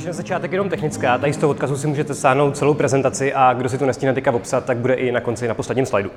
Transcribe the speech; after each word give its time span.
Takže 0.00 0.08
na 0.08 0.12
začátek 0.12 0.52
jenom 0.52 0.68
technická. 0.68 1.18
Tady 1.18 1.32
z 1.32 1.36
toho 1.36 1.50
odkazu 1.50 1.76
si 1.76 1.86
můžete 1.86 2.14
sáhnout 2.14 2.56
celou 2.56 2.74
prezentaci 2.74 3.32
a 3.34 3.52
kdo 3.52 3.68
si 3.68 3.78
to 3.78 3.86
nestíne 3.86 4.14
teďka 4.14 4.32
obsat, 4.32 4.64
tak 4.64 4.76
bude 4.76 4.94
i 4.94 5.12
na 5.12 5.20
konci 5.20 5.48
na 5.48 5.54
posledním 5.54 5.86
slajdu. 5.86 6.10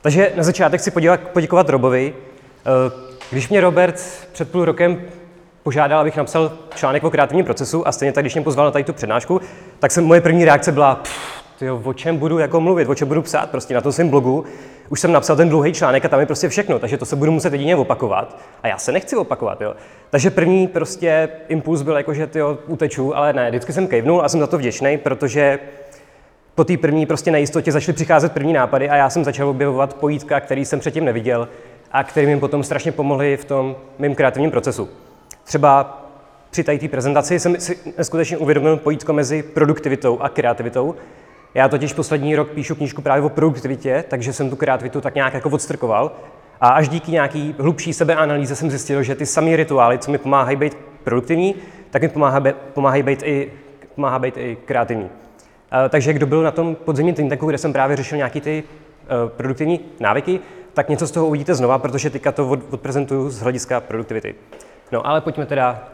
Takže 0.00 0.32
na 0.36 0.42
začátek 0.42 0.80
si 0.80 0.90
podělat, 0.90 1.20
poděkovat 1.20 1.68
Robovi. 1.68 2.14
Eh, 2.14 2.92
když 3.30 3.48
mě 3.48 3.60
Robert 3.60 4.26
před 4.32 4.50
půl 4.50 4.64
rokem 4.64 5.02
požádal, 5.62 6.00
abych 6.00 6.16
napsal 6.16 6.52
článek 6.74 7.04
o 7.04 7.10
kreativním 7.10 7.44
procesu 7.44 7.88
a 7.88 7.92
stejně 7.92 8.12
tak, 8.12 8.24
když 8.24 8.34
mě 8.34 8.42
pozval 8.42 8.66
na 8.66 8.70
tady 8.70 8.84
tu 8.84 8.92
přednášku, 8.92 9.40
tak 9.78 9.90
jsem, 9.90 10.04
moje 10.04 10.20
první 10.20 10.44
reakce 10.44 10.72
byla, 10.72 11.02
tyjo, 11.58 11.82
o 11.84 11.92
čem 11.92 12.16
budu 12.16 12.38
jako 12.38 12.60
mluvit, 12.60 12.88
o 12.88 12.94
čem 12.94 13.08
budu 13.08 13.22
psát, 13.22 13.50
prostě 13.50 13.74
na 13.74 13.80
tom 13.80 13.92
svém 13.92 14.08
blogu. 14.08 14.44
Už 14.88 15.00
jsem 15.00 15.12
napsal 15.12 15.36
ten 15.36 15.48
dlouhý 15.48 15.72
článek 15.72 16.04
a 16.04 16.08
tam 16.08 16.20
je 16.20 16.26
prostě 16.26 16.48
všechno, 16.48 16.78
takže 16.78 16.98
to 16.98 17.04
se 17.04 17.16
budu 17.16 17.32
muset 17.32 17.52
jedině 17.52 17.76
opakovat. 17.76 18.38
A 18.62 18.68
já 18.68 18.78
se 18.78 18.92
nechci 18.92 19.16
opakovat, 19.16 19.60
jo. 19.60 19.74
Takže 20.10 20.30
první 20.30 20.66
prostě 20.66 21.28
impuls 21.48 21.82
byl 21.82 21.96
jako, 21.96 22.14
že 22.14 22.26
tyjo, 22.26 22.58
uteču, 22.66 23.16
ale 23.16 23.32
ne, 23.32 23.50
vždycky 23.50 23.72
jsem 23.72 23.86
kejvnul 23.86 24.22
a 24.24 24.28
jsem 24.28 24.40
za 24.40 24.46
to 24.46 24.58
vděčný, 24.58 24.98
protože 24.98 25.58
po 26.54 26.64
té 26.64 26.76
první 26.76 27.06
prostě 27.06 27.30
nejistotě 27.30 27.72
začaly 27.72 27.94
přicházet 27.94 28.32
první 28.32 28.52
nápady 28.52 28.90
a 28.90 28.96
já 28.96 29.10
jsem 29.10 29.24
začal 29.24 29.48
objevovat 29.48 29.94
pojítka, 29.94 30.40
který 30.40 30.64
jsem 30.64 30.80
předtím 30.80 31.04
neviděl 31.04 31.48
a 31.92 32.04
který 32.04 32.26
mi 32.26 32.40
potom 32.40 32.64
strašně 32.64 32.92
pomohly 32.92 33.36
v 33.36 33.44
tom 33.44 33.76
mém 33.98 34.14
kreativním 34.14 34.50
procesu. 34.50 34.88
Třeba 35.44 36.02
při 36.50 36.64
té 36.64 36.88
prezentaci 36.88 37.40
jsem 37.40 37.60
si 37.60 37.78
skutečně 38.02 38.36
uvědomil 38.36 38.76
pojítko 38.76 39.12
mezi 39.12 39.42
produktivitou 39.42 40.18
a 40.20 40.28
kreativitou. 40.28 40.94
Já 41.54 41.68
totiž 41.68 41.92
poslední 41.92 42.36
rok 42.36 42.50
píšu 42.50 42.74
knížku 42.74 43.02
právě 43.02 43.24
o 43.24 43.28
produktivitě, 43.28 44.04
takže 44.08 44.32
jsem 44.32 44.50
tu 44.50 44.56
kreativitu 44.56 45.00
tak 45.00 45.14
nějak 45.14 45.34
jako 45.34 45.50
odstrkoval. 45.50 46.12
A 46.60 46.68
až 46.68 46.88
díky 46.88 47.12
nějaký 47.12 47.54
hlubší 47.58 47.92
sebeanalýze 47.92 48.56
jsem 48.56 48.70
zjistil, 48.70 49.02
že 49.02 49.14
ty 49.14 49.26
samé 49.26 49.56
rituály, 49.56 49.98
co 49.98 50.10
mi 50.10 50.18
pomáhají 50.18 50.56
být 50.56 50.76
produktivní, 51.04 51.54
tak 51.90 52.02
mi 52.02 52.08
pomáhají 52.74 53.02
být 53.02 53.22
i, 53.22 53.52
pomáhá 53.94 54.18
být 54.18 54.36
i 54.36 54.56
kreativní. 54.64 55.08
Takže 55.88 56.12
kdo 56.12 56.26
byl 56.26 56.42
na 56.42 56.50
tom 56.50 56.74
podzimním 56.74 57.14
tinteku, 57.14 57.46
kde 57.46 57.58
jsem 57.58 57.72
právě 57.72 57.96
řešil 57.96 58.16
nějaký 58.16 58.40
ty 58.40 58.62
uh, 58.62 59.28
produktivní 59.28 59.80
návyky, 60.00 60.40
tak 60.74 60.88
něco 60.88 61.06
z 61.06 61.10
toho 61.10 61.26
uvidíte 61.26 61.54
znova, 61.54 61.78
protože 61.78 62.10
teďka 62.10 62.32
to 62.32 62.48
od, 62.48 62.60
odprezentuju 62.70 63.30
z 63.30 63.40
hlediska 63.40 63.80
produktivity. 63.80 64.34
No 64.92 65.06
ale 65.06 65.20
pojďme 65.20 65.46
teda 65.46 65.88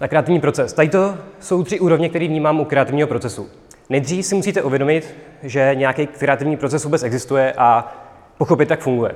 na 0.00 0.08
kreativní 0.08 0.40
proces. 0.40 0.72
Tady 0.72 0.88
to 0.88 1.16
jsou 1.40 1.62
tři 1.64 1.80
úrovně, 1.80 2.08
které 2.08 2.26
vnímám 2.26 2.60
u 2.60 2.64
kreativního 2.64 3.08
procesu. 3.08 3.48
Nejdřív 3.88 4.26
si 4.26 4.34
musíte 4.34 4.62
uvědomit, 4.62 5.14
že 5.42 5.70
nějaký 5.74 6.06
kreativní 6.06 6.56
proces 6.56 6.84
vůbec 6.84 7.02
existuje 7.02 7.52
a 7.58 7.96
pochopit, 8.38 8.70
jak 8.70 8.80
funguje. 8.80 9.14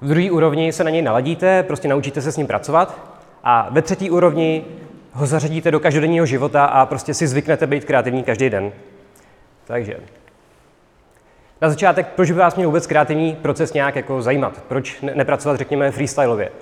V 0.00 0.08
druhé 0.08 0.30
úrovni 0.30 0.72
se 0.72 0.84
na 0.84 0.90
něj 0.90 1.02
naladíte, 1.02 1.62
prostě 1.62 1.88
naučíte 1.88 2.22
se 2.22 2.32
s 2.32 2.36
ním 2.36 2.46
pracovat 2.46 3.18
a 3.44 3.68
ve 3.70 3.82
třetí 3.82 4.10
úrovni 4.10 4.64
ho 5.12 5.26
zařadíte 5.26 5.70
do 5.70 5.80
každodenního 5.80 6.26
života 6.26 6.64
a 6.64 6.86
prostě 6.86 7.14
si 7.14 7.26
zvyknete 7.26 7.66
být 7.66 7.84
kreativní 7.84 8.22
každý 8.22 8.50
den. 8.50 8.72
Takže 9.64 9.96
na 11.60 11.70
začátek, 11.70 12.06
proč 12.06 12.30
by 12.30 12.38
vás 12.38 12.56
měl 12.56 12.68
vůbec 12.68 12.86
kreativní 12.86 13.36
proces 13.36 13.72
nějak 13.72 13.96
jako 13.96 14.22
zajímat? 14.22 14.62
Proč 14.68 15.00
ne- 15.00 15.14
nepracovat, 15.14 15.56
řekněme, 15.56 15.90
freestyleově? 15.90 16.52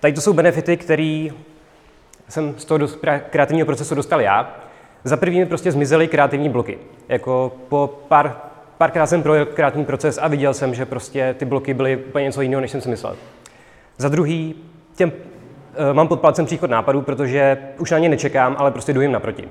Tady 0.00 0.12
to 0.12 0.20
jsou 0.20 0.32
benefity, 0.32 0.76
které 0.76 1.28
jsem 2.28 2.54
z 2.58 2.64
toho 2.64 2.88
kreativního 3.30 3.66
procesu 3.66 3.94
dostal 3.94 4.20
já. 4.20 4.56
Za 5.04 5.16
první 5.16 5.38
mi 5.38 5.46
prostě 5.46 5.72
zmizely 5.72 6.08
kreativní 6.08 6.48
bloky. 6.48 6.78
Jako 7.08 7.52
po 7.68 8.00
pár, 8.08 8.36
párkrát 8.78 9.06
jsem 9.06 9.22
projel 9.22 9.46
kreativní 9.46 9.84
proces 9.84 10.18
a 10.22 10.28
viděl 10.28 10.54
jsem, 10.54 10.74
že 10.74 10.86
prostě 10.86 11.34
ty 11.38 11.44
bloky 11.44 11.74
byly 11.74 11.96
úplně 11.96 12.24
něco 12.24 12.42
jiného, 12.42 12.60
než 12.60 12.70
jsem 12.70 12.80
si 12.80 12.88
myslel. 12.88 13.16
Za 13.98 14.08
druhý, 14.08 14.54
těm, 14.94 15.12
e, 15.90 15.92
mám 15.92 16.08
pod 16.08 16.20
palcem 16.20 16.46
příchod 16.46 16.70
nápadů, 16.70 17.02
protože 17.02 17.58
už 17.78 17.90
na 17.90 17.98
ně 17.98 18.08
nečekám, 18.08 18.56
ale 18.58 18.70
prostě 18.70 18.92
jdu 18.92 19.00
jim 19.00 19.12
naproti. 19.12 19.44
E, 19.44 19.48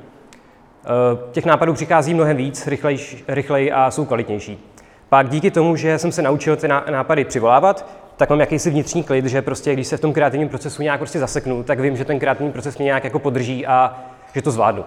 těch 1.31 1.45
nápadů 1.45 1.73
přichází 1.73 2.13
mnohem 2.13 2.37
víc, 2.37 2.67
rychlej, 2.67 2.97
rychlej 3.27 3.71
a 3.75 3.91
jsou 3.91 4.05
kvalitnější. 4.05 4.71
Pak 5.09 5.29
díky 5.29 5.51
tomu, 5.51 5.75
že 5.75 5.97
jsem 5.97 6.11
se 6.11 6.21
naučil 6.21 6.55
ty 6.55 6.67
nápady 6.67 7.25
přivolávat, 7.25 7.85
tak 8.17 8.29
mám 8.29 8.39
jakýsi 8.39 8.69
vnitřní 8.69 9.03
klid, 9.03 9.25
že 9.25 9.41
prostě 9.41 9.73
když 9.73 9.87
se 9.87 9.97
v 9.97 10.01
tom 10.01 10.13
kreativním 10.13 10.49
procesu 10.49 10.83
nějak 10.83 10.99
prostě 10.99 11.19
zaseknu, 11.19 11.63
tak 11.63 11.79
vím, 11.79 11.97
že 11.97 12.05
ten 12.05 12.19
kreativní 12.19 12.51
proces 12.51 12.77
mě 12.77 12.85
nějak 12.85 13.03
jako 13.03 13.19
podrží 13.19 13.67
a 13.67 13.99
že 14.35 14.41
to 14.41 14.51
zvládnu. 14.51 14.83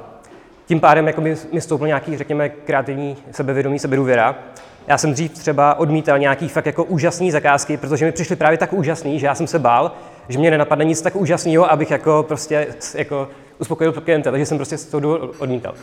Tím 0.67 0.81
pádem 0.81 1.07
jako 1.07 1.21
mi, 1.21 1.37
mi 1.53 1.87
nějaký, 1.87 2.17
řekněme, 2.17 2.49
kreativní 2.49 3.17
sebevědomí, 3.31 3.79
sebedůvěra. 3.79 4.35
Já 4.87 4.99
jsem 4.99 5.13
dřív 5.13 5.33
třeba 5.33 5.75
odmítal 5.75 6.19
nějaký 6.19 6.49
fakt 6.49 6.67
jako 6.67 6.85
úžasný 6.85 7.31
zakázky, 7.31 7.77
protože 7.77 8.05
mi 8.05 8.13
přišly 8.13 8.37
právě 8.37 8.59
tak 8.59 8.73
úžasný, 8.73 9.19
že 9.19 9.27
já 9.27 9.35
jsem 9.35 9.47
se 9.47 9.59
bál, 9.59 9.93
že 10.29 10.39
mě 10.39 10.51
nenapadne 10.51 10.85
nic 10.85 11.03
tak 11.03 11.17
úžasného, 11.17 11.73
abych 11.73 11.91
jako 11.91 12.25
prostě 12.29 12.67
jako 12.95 13.29
uspokojil 13.59 13.93
klienta, 13.93 14.31
takže 14.31 14.47
jsem 14.47 14.59
prostě 14.59 14.79
z 14.79 14.87
toho 14.87 15.19
odmítal. 15.39 15.75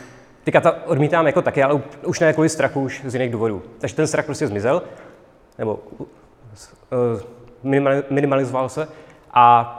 Teďka 0.44 0.60
to 0.60 0.72
odmítám 0.86 1.26
jako 1.26 1.42
taky, 1.42 1.62
ale 1.62 1.82
už 2.04 2.20
ne 2.20 2.32
kvůli 2.32 2.48
strachu, 2.48 2.80
už 2.80 3.02
z 3.04 3.14
jiných 3.14 3.32
důvodů. 3.32 3.62
Takže 3.78 3.96
ten 3.96 4.06
strach 4.06 4.24
prostě 4.24 4.46
zmizel, 4.46 4.82
nebo 5.58 5.80
uh, 5.92 7.20
minimalizoval 8.10 8.68
se 8.68 8.88
a 9.34 9.78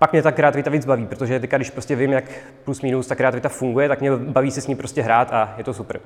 pak 0.00 0.12
mě 0.12 0.22
ta 0.22 0.32
kreativita 0.32 0.70
víc 0.70 0.86
baví, 0.86 1.06
protože 1.06 1.40
teďka, 1.40 1.56
když 1.56 1.70
prostě 1.70 1.96
vím, 1.96 2.12
jak 2.12 2.24
plus 2.64 2.82
minus 2.82 3.06
ta 3.06 3.14
kreativita 3.14 3.48
funguje, 3.48 3.88
tak 3.88 4.00
mě 4.00 4.16
baví 4.16 4.50
se 4.50 4.60
s 4.60 4.66
ní 4.66 4.74
prostě 4.74 5.02
hrát 5.02 5.32
a 5.32 5.54
je 5.58 5.64
to 5.64 5.74
super. 5.74 6.00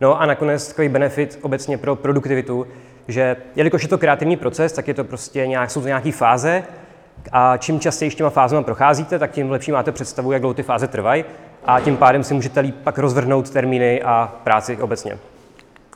No 0.00 0.20
a 0.20 0.26
nakonec 0.26 0.68
takový 0.68 0.88
benefit 0.88 1.38
obecně 1.42 1.78
pro 1.78 1.96
produktivitu, 1.96 2.66
že 3.08 3.36
jelikož 3.56 3.82
je 3.82 3.88
to 3.88 3.98
kreativní 3.98 4.36
proces, 4.36 4.72
tak 4.72 4.88
je 4.88 4.94
to 4.94 5.04
prostě 5.04 5.46
nějak, 5.46 5.70
jsou 5.70 5.80
to 5.80 5.86
nějaké 5.86 6.12
fáze 6.12 6.64
a 7.32 7.56
čím 7.56 7.80
častěji 7.80 8.10
těma 8.10 8.30
fázema 8.30 8.62
procházíte, 8.62 9.18
tak 9.18 9.30
tím 9.30 9.50
lepší 9.50 9.72
máte 9.72 9.92
představu, 9.92 10.32
jak 10.32 10.40
dlouho 10.40 10.54
ty 10.54 10.62
fáze 10.62 10.88
trvají 10.88 11.24
a 11.64 11.80
tím 11.80 11.96
pádem 11.96 12.24
si 12.24 12.34
můžete 12.34 12.60
líp 12.60 12.76
pak 12.84 12.98
rozvrhnout 12.98 13.50
termíny 13.50 14.02
a 14.02 14.32
práci 14.44 14.76
obecně. 14.76 15.18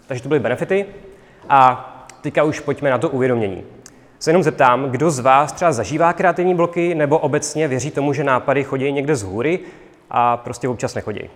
Takže 0.06 0.22
to 0.22 0.28
byly 0.28 0.40
benefity 0.40 0.86
a 1.48 1.88
teďka 2.20 2.42
už 2.42 2.60
pojďme 2.60 2.90
na 2.90 2.98
to 2.98 3.08
uvědomění. 3.08 3.64
Se 4.22 4.30
jenom 4.30 4.42
zeptám, 4.42 4.90
kdo 4.90 5.10
z 5.10 5.18
vás 5.18 5.52
třeba 5.52 5.72
zažívá 5.72 6.12
kreativní 6.12 6.54
bloky 6.54 6.94
nebo 6.94 7.18
obecně 7.18 7.68
věří 7.68 7.90
tomu, 7.90 8.12
že 8.12 8.24
nápady 8.24 8.64
chodí 8.64 8.92
někde 8.92 9.16
z 9.16 9.22
hůry 9.22 9.60
a 10.10 10.36
prostě 10.36 10.68
občas 10.68 10.94
nechodí. 10.94 11.30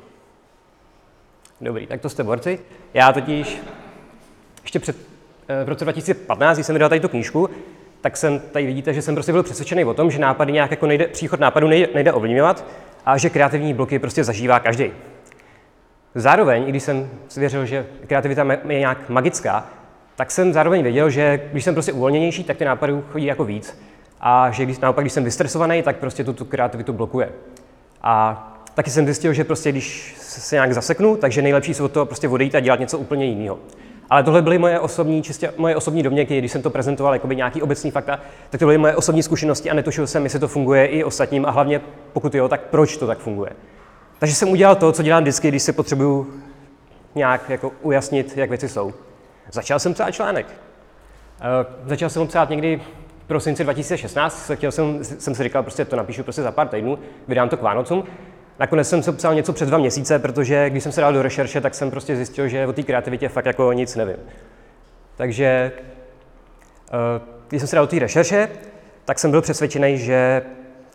Dobrý, 1.60 1.86
tak 1.86 2.00
to 2.00 2.08
jste 2.08 2.24
borci. 2.24 2.58
Já 2.94 3.12
totiž 3.12 3.62
ještě 4.62 4.78
před, 4.78 4.96
eh, 5.48 5.64
v 5.64 5.68
roce 5.68 5.84
2015, 5.84 6.56
když 6.56 6.66
jsem 6.66 6.74
vydal 6.74 6.88
tady 6.88 7.00
tu 7.00 7.08
knížku, 7.08 7.50
tak 8.00 8.16
jsem 8.16 8.40
tady 8.40 8.66
vidíte, 8.66 8.94
že 8.94 9.02
jsem 9.02 9.14
prostě 9.14 9.32
byl 9.32 9.42
přesvědčený 9.42 9.84
o 9.84 9.94
tom, 9.94 10.10
že 10.10 10.18
nápady 10.18 10.52
nějak 10.52 10.70
jako 10.70 10.86
nejde, 10.86 11.06
příchod 11.06 11.40
nápadu 11.40 11.68
nejde, 11.68 11.88
nejde 11.94 12.12
ovlivňovat 12.12 12.64
a 13.06 13.18
že 13.18 13.30
kreativní 13.30 13.74
bloky 13.74 13.98
prostě 13.98 14.24
zažívá 14.24 14.60
každý. 14.60 14.92
Zároveň, 16.14 16.62
i 16.62 16.70
když 16.70 16.82
jsem 16.82 17.10
si 17.28 17.40
věřil, 17.40 17.66
že 17.66 17.86
kreativita 18.06 18.46
je 18.68 18.78
nějak 18.78 19.08
magická, 19.08 19.66
tak 20.16 20.30
jsem 20.30 20.52
zároveň 20.52 20.82
věděl, 20.82 21.10
že 21.10 21.40
když 21.52 21.64
jsem 21.64 21.74
prostě 21.74 21.92
uvolněnější, 21.92 22.44
tak 22.44 22.56
ty 22.56 22.64
nápady 22.64 22.94
chodí 23.12 23.24
jako 23.24 23.44
víc. 23.44 23.78
A 24.20 24.50
že 24.50 24.64
když, 24.64 24.78
naopak, 24.78 25.04
když 25.04 25.12
jsem 25.12 25.24
vystresovaný, 25.24 25.82
tak 25.82 25.96
prostě 25.96 26.24
tu, 26.24 26.32
tu 26.32 26.44
kreativitu 26.44 26.92
blokuje. 26.92 27.28
A 28.02 28.42
taky 28.74 28.90
jsem 28.90 29.04
zjistil, 29.04 29.32
že 29.32 29.44
prostě 29.44 29.72
když 29.72 30.16
se 30.18 30.56
nějak 30.56 30.74
zaseknu, 30.74 31.16
takže 31.16 31.42
nejlepší 31.42 31.74
se 31.74 31.82
od 31.82 31.92
toho 31.92 32.06
prostě 32.06 32.28
odejít 32.28 32.54
a 32.54 32.60
dělat 32.60 32.80
něco 32.80 32.98
úplně 32.98 33.24
jiného. 33.24 33.58
Ale 34.10 34.22
tohle 34.22 34.42
byly 34.42 34.58
moje 34.58 34.80
osobní, 34.80 35.22
čistě 35.22 35.52
moje 35.56 35.76
osobní 35.76 36.02
domněnky, 36.02 36.38
když 36.38 36.52
jsem 36.52 36.62
to 36.62 36.70
prezentoval 36.70 37.12
jako 37.12 37.32
nějaký 37.32 37.62
obecný 37.62 37.90
fakta, 37.90 38.20
tak 38.50 38.58
to 38.58 38.64
byly 38.64 38.78
moje 38.78 38.96
osobní 38.96 39.22
zkušenosti 39.22 39.70
a 39.70 39.74
netušil 39.74 40.06
jsem, 40.06 40.24
jestli 40.24 40.38
to 40.38 40.48
funguje 40.48 40.86
i 40.86 41.04
ostatním 41.04 41.46
a 41.46 41.50
hlavně 41.50 41.80
pokud 42.12 42.34
jo, 42.34 42.48
tak 42.48 42.60
proč 42.60 42.96
to 42.96 43.06
tak 43.06 43.18
funguje. 43.18 43.50
Takže 44.18 44.34
jsem 44.34 44.48
udělal 44.48 44.76
to, 44.76 44.92
co 44.92 45.02
dělám 45.02 45.22
vždycky, 45.22 45.48
když 45.48 45.62
si 45.62 45.72
potřebuju 45.72 46.26
nějak 47.14 47.50
jako 47.50 47.72
ujasnit, 47.82 48.36
jak 48.36 48.48
věci 48.48 48.68
jsou. 48.68 48.92
Začal 49.52 49.78
jsem 49.78 49.94
psát 49.94 50.10
článek. 50.10 50.46
Uh, 50.46 51.88
začal 51.88 52.10
jsem 52.10 52.20
ho 52.20 52.26
psát 52.26 52.50
někdy 52.50 52.80
v 53.24 53.26
prosinci 53.26 53.64
2016, 53.64 54.50
chtěl 54.54 54.72
jsem, 54.72 55.04
jsem 55.04 55.34
si 55.34 55.42
říkal, 55.42 55.62
prostě 55.62 55.84
to 55.84 55.96
napíšu 55.96 56.22
prostě 56.22 56.42
za 56.42 56.52
pár 56.52 56.68
týdnů, 56.68 56.98
vydám 57.28 57.48
to 57.48 57.56
k 57.56 57.62
Vánocům. 57.62 58.04
Nakonec 58.58 58.88
jsem 58.88 59.02
se 59.02 59.12
psal 59.12 59.34
něco 59.34 59.52
před 59.52 59.66
dva 59.66 59.78
měsíce, 59.78 60.18
protože 60.18 60.70
když 60.70 60.82
jsem 60.82 60.92
se 60.92 61.00
dal 61.00 61.12
do 61.12 61.22
rešerše, 61.22 61.60
tak 61.60 61.74
jsem 61.74 61.90
prostě 61.90 62.16
zjistil, 62.16 62.48
že 62.48 62.66
o 62.66 62.72
té 62.72 62.82
kreativitě 62.82 63.28
fakt 63.28 63.46
jako 63.46 63.72
nic 63.72 63.96
nevím. 63.96 64.16
Takže 65.16 65.72
uh, 66.92 66.98
když 67.48 67.60
jsem 67.62 67.68
se 67.68 67.76
dal 67.76 67.86
do 67.86 67.90
té 67.90 67.98
rešerše, 67.98 68.48
tak 69.04 69.18
jsem 69.18 69.30
byl 69.30 69.42
přesvědčený, 69.42 69.98
že 69.98 70.42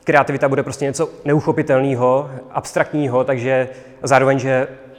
kreativita 0.04 0.50
bude 0.50 0.64
prostě 0.64 0.86
něco 0.86 1.10
neuchopitelného, 1.26 2.32
abstraktního, 2.52 3.24
takže 3.24 3.70
zároveň, 4.04 4.40
že 4.40 4.68
Eh, 4.68 4.91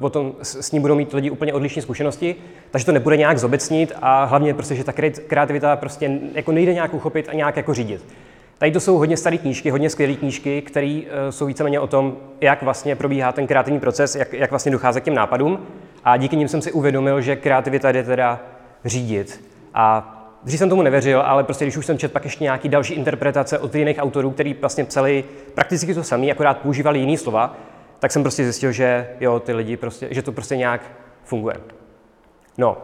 o 0.00 0.10
tom 0.10 0.34
s 0.42 0.72
ním 0.72 0.82
budou 0.82 0.94
mít 0.94 1.12
lidi 1.12 1.30
úplně 1.30 1.52
odlišné 1.52 1.82
zkušenosti, 1.82 2.36
takže 2.70 2.86
to 2.86 2.92
nebude 2.92 3.16
nějak 3.16 3.38
zobecnit 3.38 3.92
a 4.02 4.24
hlavně 4.24 4.54
prostě, 4.54 4.74
že 4.74 4.84
ta 4.84 4.92
kreativita 5.26 5.76
prostě 5.76 6.20
jako 6.34 6.52
nejde 6.52 6.74
nějak 6.74 6.94
uchopit 6.94 7.28
a 7.28 7.34
nějak 7.34 7.56
jako 7.56 7.74
řídit. 7.74 8.04
Tady 8.58 8.72
to 8.72 8.80
jsou 8.80 8.98
hodně 8.98 9.16
staré 9.16 9.38
knížky, 9.38 9.70
hodně 9.70 9.90
skvělé 9.90 10.14
knížky, 10.14 10.62
které 10.62 11.00
uh, 11.02 11.30
jsou 11.30 11.46
víceméně 11.46 11.80
o 11.80 11.86
tom, 11.86 12.16
jak 12.40 12.62
vlastně 12.62 12.96
probíhá 12.96 13.32
ten 13.32 13.46
kreativní 13.46 13.80
proces, 13.80 14.14
jak, 14.14 14.32
jak 14.32 14.50
vlastně 14.50 14.72
dochází 14.72 15.00
k 15.00 15.04
těm 15.04 15.14
nápadům. 15.14 15.58
a 16.04 16.16
díky 16.16 16.36
nim 16.36 16.48
jsem 16.48 16.62
si 16.62 16.72
uvědomil, 16.72 17.20
že 17.20 17.36
kreativita 17.36 17.92
jde 17.92 18.02
teda 18.02 18.40
řídit. 18.84 19.44
A 19.74 20.16
dřív 20.44 20.58
jsem 20.58 20.68
tomu 20.68 20.82
nevěřil, 20.82 21.20
ale 21.20 21.44
prostě 21.44 21.64
když 21.64 21.76
už 21.76 21.86
jsem 21.86 21.98
četl 21.98 22.12
pak 22.12 22.24
ještě 22.24 22.44
nějaký 22.44 22.68
další 22.68 22.94
interpretace 22.94 23.58
od 23.58 23.74
jiných 23.74 23.98
autorů, 23.98 24.30
který 24.30 24.54
vlastně 24.54 24.84
psali 24.84 25.24
prakticky 25.54 25.94
to 25.94 26.02
samé, 26.02 26.30
akorát 26.30 26.58
používali 26.58 26.98
jiný 26.98 27.16
slova, 27.16 27.56
tak 28.00 28.12
jsem 28.12 28.22
prostě 28.22 28.44
zjistil, 28.44 28.72
že 28.72 29.08
jo, 29.20 29.40
ty 29.40 29.52
lidi 29.52 29.76
prostě, 29.76 30.08
že 30.10 30.22
to 30.22 30.32
prostě 30.32 30.56
nějak 30.56 30.80
funguje. 31.24 31.56
No, 32.58 32.76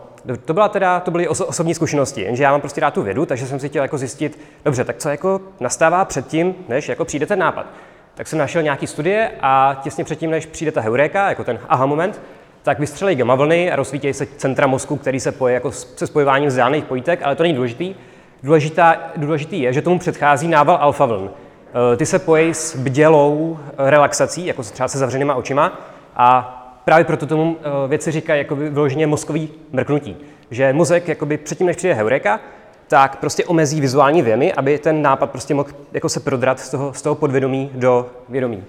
to, 0.44 0.54
byla 0.54 0.68
teda, 0.68 1.00
to 1.00 1.10
byly 1.10 1.28
oso, 1.28 1.46
osobní 1.46 1.74
zkušenosti, 1.74 2.20
jenže 2.20 2.42
já 2.42 2.50
mám 2.50 2.60
prostě 2.60 2.80
rád 2.80 2.94
tu 2.94 3.02
vědu, 3.02 3.26
takže 3.26 3.46
jsem 3.46 3.60
si 3.60 3.68
chtěl 3.68 3.82
jako 3.82 3.98
zjistit, 3.98 4.38
dobře, 4.64 4.84
tak 4.84 4.96
co 4.96 5.08
jako 5.08 5.40
nastává 5.60 6.04
předtím, 6.04 6.54
než 6.68 6.88
jako 6.88 7.04
přijde 7.04 7.26
ten 7.26 7.38
nápad. 7.38 7.66
Tak 8.14 8.26
jsem 8.26 8.38
našel 8.38 8.62
nějaký 8.62 8.86
studie 8.86 9.30
a 9.40 9.80
těsně 9.82 10.04
předtím, 10.04 10.30
než 10.30 10.46
přijde 10.46 10.72
ta 10.72 10.80
heuréka, 10.80 11.28
jako 11.28 11.44
ten 11.44 11.58
aha 11.68 11.86
moment, 11.86 12.20
tak 12.62 12.78
vystřelí 12.78 13.14
gamma 13.14 13.34
vlny 13.34 13.72
a 13.72 13.76
rozsvítí 13.76 14.12
se 14.12 14.26
centra 14.26 14.66
mozku, 14.66 14.96
který 14.96 15.20
se 15.20 15.32
poje 15.32 15.54
jako 15.54 15.72
se 15.72 16.06
spojováním 16.06 16.48
vzdálených 16.48 16.84
pojítek, 16.84 17.20
ale 17.22 17.36
to 17.36 17.42
není 17.42 17.54
důležitý. 17.54 17.94
Důležitá, 18.42 18.96
důležitý 19.16 19.60
je, 19.60 19.72
že 19.72 19.82
tomu 19.82 19.98
předchází 19.98 20.48
nával 20.48 20.78
alfa 20.80 21.06
vln. 21.06 21.30
E, 21.76 21.96
ty 21.96 22.06
se 22.06 22.18
pojí 22.18 22.54
s 22.54 22.76
bdělou 22.76 23.58
relaxací, 23.78 24.46
jako 24.46 24.62
třeba 24.62 24.88
se 24.88 24.98
zavřenýma 24.98 25.34
očima, 25.34 25.80
a 26.16 26.52
právě 26.84 27.04
proto 27.04 27.26
tomu 27.26 27.56
e, 27.84 27.88
věci 27.88 28.10
říkají 28.10 28.38
jako 28.38 28.56
vyloženě 28.56 29.06
mozkový 29.06 29.48
mrknutí. 29.72 30.16
Že 30.50 30.72
mozek 30.72 31.08
jakoby 31.08 31.36
předtím, 31.36 31.66
než 31.66 31.76
přijde 31.76 31.94
heureka, 31.94 32.40
tak 32.88 33.16
prostě 33.16 33.44
omezí 33.44 33.80
vizuální 33.80 34.22
věmy, 34.22 34.52
aby 34.52 34.78
ten 34.78 35.02
nápad 35.02 35.30
prostě 35.30 35.54
mohl 35.54 35.70
jako 35.92 36.08
se 36.08 36.20
prodrat 36.20 36.60
z 36.60 36.70
toho, 36.70 36.92
z 36.92 37.02
toho 37.02 37.14
podvědomí 37.14 37.70
do 37.74 38.10
vědomí. 38.28 38.64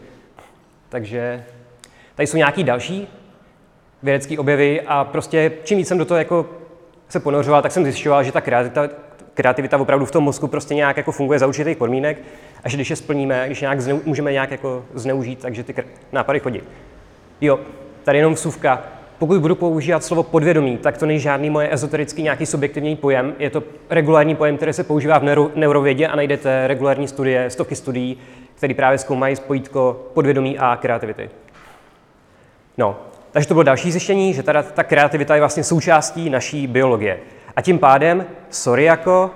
Takže 0.89 1.43
tady 2.15 2.27
jsou 2.27 2.37
nějaký 2.37 2.63
další 2.63 3.07
vědecké 4.03 4.39
objevy 4.39 4.81
a 4.81 5.03
prostě 5.03 5.51
čím 5.63 5.77
víc 5.77 5.87
jsem 5.87 5.97
do 5.97 6.05
toho 6.05 6.17
jako 6.17 6.45
se 7.09 7.19
ponořoval, 7.19 7.61
tak 7.61 7.71
jsem 7.71 7.83
zjišťoval, 7.83 8.23
že 8.23 8.31
ta 8.31 8.41
kreativita, 8.41 8.89
kreativita 9.37 9.77
opravdu 9.77 10.05
v 10.05 10.11
tom 10.11 10.23
mozku 10.23 10.47
prostě 10.47 10.75
nějak 10.75 10.97
jako 10.97 11.11
funguje 11.11 11.39
za 11.39 11.47
určitých 11.47 11.77
podmínek 11.77 12.17
a 12.63 12.69
že 12.69 12.77
když 12.77 12.89
je 12.89 12.95
splníme, 12.95 13.43
když 13.45 13.61
nějak 13.61 13.81
zneu, 13.81 14.01
můžeme 14.05 14.31
nějak 14.31 14.51
jako 14.51 14.85
zneužít, 14.93 15.39
takže 15.39 15.63
ty 15.63 15.75
nápady 16.11 16.39
chodí. 16.39 16.61
Jo, 17.41 17.59
tady 18.03 18.17
jenom 18.17 18.33
vsuvka. 18.33 18.83
Pokud 19.19 19.41
budu 19.41 19.55
používat 19.55 20.03
slovo 20.03 20.23
podvědomí, 20.23 20.77
tak 20.77 20.97
to 20.97 21.05
není 21.05 21.19
žádný 21.19 21.49
moje 21.49 21.73
ezoterický 21.73 22.23
nějaký 22.23 22.45
subjektivní 22.45 22.95
pojem. 22.95 23.35
Je 23.39 23.49
to 23.49 23.63
regulární 23.89 24.35
pojem, 24.35 24.57
který 24.57 24.73
se 24.73 24.83
používá 24.83 25.17
v 25.19 25.23
neuro, 25.23 25.51
neurovědě 25.55 26.07
a 26.07 26.15
najdete 26.15 26.67
regulární 26.67 27.07
studie, 27.07 27.49
stovky 27.49 27.75
studií, 27.75 28.17
které 28.55 28.73
právě 28.73 28.97
zkoumají 28.97 29.35
spojítko 29.35 30.01
podvědomí 30.13 30.59
a 30.59 30.75
kreativity. 30.75 31.29
No, 32.77 32.97
takže 33.31 33.47
to 33.47 33.53
bylo 33.53 33.63
další 33.63 33.91
zjištění, 33.91 34.33
že 34.33 34.43
teda 34.43 34.63
ta 34.63 34.83
kreativita 34.83 35.35
je 35.35 35.41
vlastně 35.41 35.63
součástí 35.63 36.29
naší 36.29 36.67
biologie. 36.67 37.19
A 37.57 37.61
tím 37.61 37.79
pádem, 37.79 38.25
sorry 38.49 38.83
jako, 38.83 39.31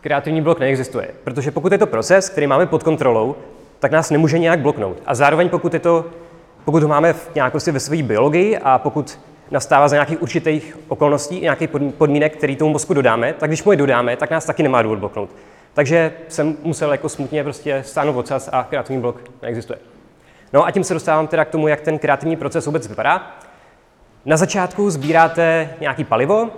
kreativní 0.00 0.42
blok 0.42 0.58
neexistuje. 0.58 1.10
Protože 1.24 1.50
pokud 1.50 1.72
je 1.72 1.78
to 1.78 1.86
proces, 1.86 2.28
který 2.28 2.46
máme 2.46 2.66
pod 2.66 2.82
kontrolou, 2.82 3.36
tak 3.78 3.92
nás 3.92 4.10
nemůže 4.10 4.38
nějak 4.38 4.60
bloknout. 4.60 5.02
A 5.06 5.14
zároveň 5.14 5.48
pokud, 5.48 5.74
je 5.74 5.80
to, 5.80 6.04
pokud 6.64 6.82
ho 6.82 6.88
máme 6.88 7.12
v 7.12 7.30
nějakosti 7.34 7.70
ve 7.70 7.80
své 7.80 8.02
biologii 8.02 8.58
a 8.58 8.78
pokud 8.78 9.18
nastává 9.50 9.88
za 9.88 9.96
nějakých 9.96 10.22
určitých 10.22 10.78
okolností, 10.88 11.40
nějakých 11.40 11.70
podmínek, 11.98 12.36
který 12.36 12.56
tomu 12.56 12.72
mozku 12.72 12.94
dodáme, 12.94 13.32
tak 13.32 13.50
když 13.50 13.64
mu 13.64 13.72
je 13.72 13.78
dodáme, 13.78 14.16
tak 14.16 14.30
nás 14.30 14.44
taky 14.44 14.62
nemá 14.62 14.82
důvod 14.82 14.98
bloknout. 14.98 15.30
Takže 15.74 16.12
jsem 16.28 16.56
musel 16.62 16.92
jako 16.92 17.08
smutně 17.08 17.44
prostě 17.44 17.82
stáhnout 17.86 18.16
ocas 18.18 18.48
a 18.52 18.66
kreativní 18.70 19.00
blok 19.02 19.22
neexistuje. 19.42 19.78
No 20.52 20.66
a 20.66 20.70
tím 20.70 20.84
se 20.84 20.94
dostávám 20.94 21.26
teda 21.26 21.44
k 21.44 21.50
tomu, 21.50 21.68
jak 21.68 21.80
ten 21.80 21.98
kreativní 21.98 22.36
proces 22.36 22.66
vůbec 22.66 22.88
vypadá. 22.88 23.36
Na 24.24 24.36
začátku 24.36 24.90
sbíráte 24.90 25.70
nějaký 25.80 26.04
palivo, 26.04 26.50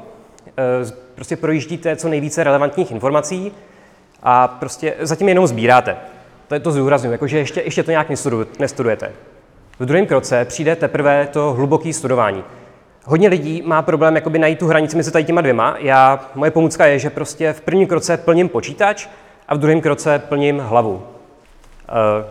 prostě 1.15 1.37
projíždíte 1.37 1.97
co 1.97 2.09
nejvíce 2.09 2.45
relevantních 2.45 2.91
informací 2.91 3.53
a 4.23 4.49
prostě 4.49 4.95
zatím 5.01 5.29
jenom 5.29 5.47
sbíráte. 5.47 5.97
To 6.49 6.55
je 6.55 6.61
to 6.61 6.73
zdůraznuju, 6.73 7.13
jakože 7.13 7.39
ještě, 7.39 7.61
ještě 7.61 7.83
to 7.83 7.91
nějak 7.91 8.09
nestudujete. 8.59 9.13
V 9.79 9.87
druhém 9.87 10.07
kroce 10.07 10.45
přijde 10.45 10.77
teprve 10.77 11.29
to 11.33 11.53
hluboké 11.53 11.93
studování. 11.93 12.45
Hodně 13.05 13.29
lidí 13.29 13.63
má 13.67 13.83
problém 13.83 14.15
jakoby 14.15 14.39
najít 14.39 14.59
tu 14.59 14.67
hranici 14.67 14.97
mezi 14.97 15.11
tady 15.11 15.25
těma 15.25 15.41
dvěma. 15.41 15.77
Já, 15.79 16.31
moje 16.35 16.51
pomůcka 16.51 16.87
je, 16.87 16.99
že 16.99 17.11
prostě 17.11 17.53
v 17.53 17.61
prvním 17.61 17.87
kroce 17.87 18.17
plním 18.17 18.49
počítač 18.49 19.09
a 19.49 19.55
v 19.55 19.59
druhém 19.59 19.81
kroce 19.81 20.19
plním 20.19 20.59
hlavu. 20.59 21.03
Eh, 21.89 22.25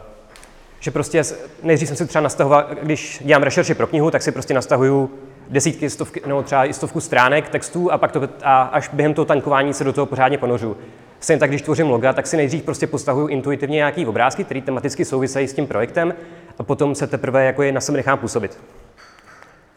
že 0.80 0.92
prostě 0.92 1.24
nejdřív 1.64 1.88
jsem 1.88 1.98
si 1.98 2.08
třeba 2.08 2.22
nastahoval, 2.22 2.66
když 2.82 3.22
dělám 3.26 3.44
rešerši 3.44 3.74
pro 3.74 3.88
knihu, 3.88 4.12
tak 4.12 4.22
si 4.22 4.32
prostě 4.32 4.54
nastahuju 4.54 5.12
desítky, 5.50 5.90
stovky, 5.90 6.22
nebo 6.26 6.44
třeba 6.44 6.66
i 6.66 6.74
stovku 6.74 7.00
stránek 7.00 7.50
textů 7.50 7.92
a 7.92 7.98
pak 7.98 8.12
to, 8.12 8.30
a 8.44 8.62
až 8.62 8.90
během 8.94 9.14
toho 9.14 9.26
tankování 9.26 9.74
se 9.74 9.84
do 9.84 9.94
toho 9.94 10.06
pořádně 10.06 10.38
ponořu. 10.38 10.78
Stejně 11.20 11.40
tak, 11.40 11.50
když 11.50 11.62
tvořím 11.62 11.90
loga, 11.90 12.14
tak 12.14 12.28
si 12.28 12.38
nejdřív 12.38 12.64
prostě 12.64 12.88
postahuju 12.88 13.28
intuitivně 13.28 13.76
nějaký 13.76 14.06
obrázky, 14.06 14.44
které 14.44 14.62
tematicky 14.62 15.06
souvisejí 15.06 15.48
s 15.48 15.54
tím 15.54 15.68
projektem 15.68 16.14
a 16.60 16.64
potom 16.64 16.96
se 16.96 17.08
teprve 17.08 17.46
jako 17.46 17.64
je 17.64 17.72
na 17.72 17.82
sebe 17.82 17.98
nechám 17.98 18.18
působit. 18.18 18.60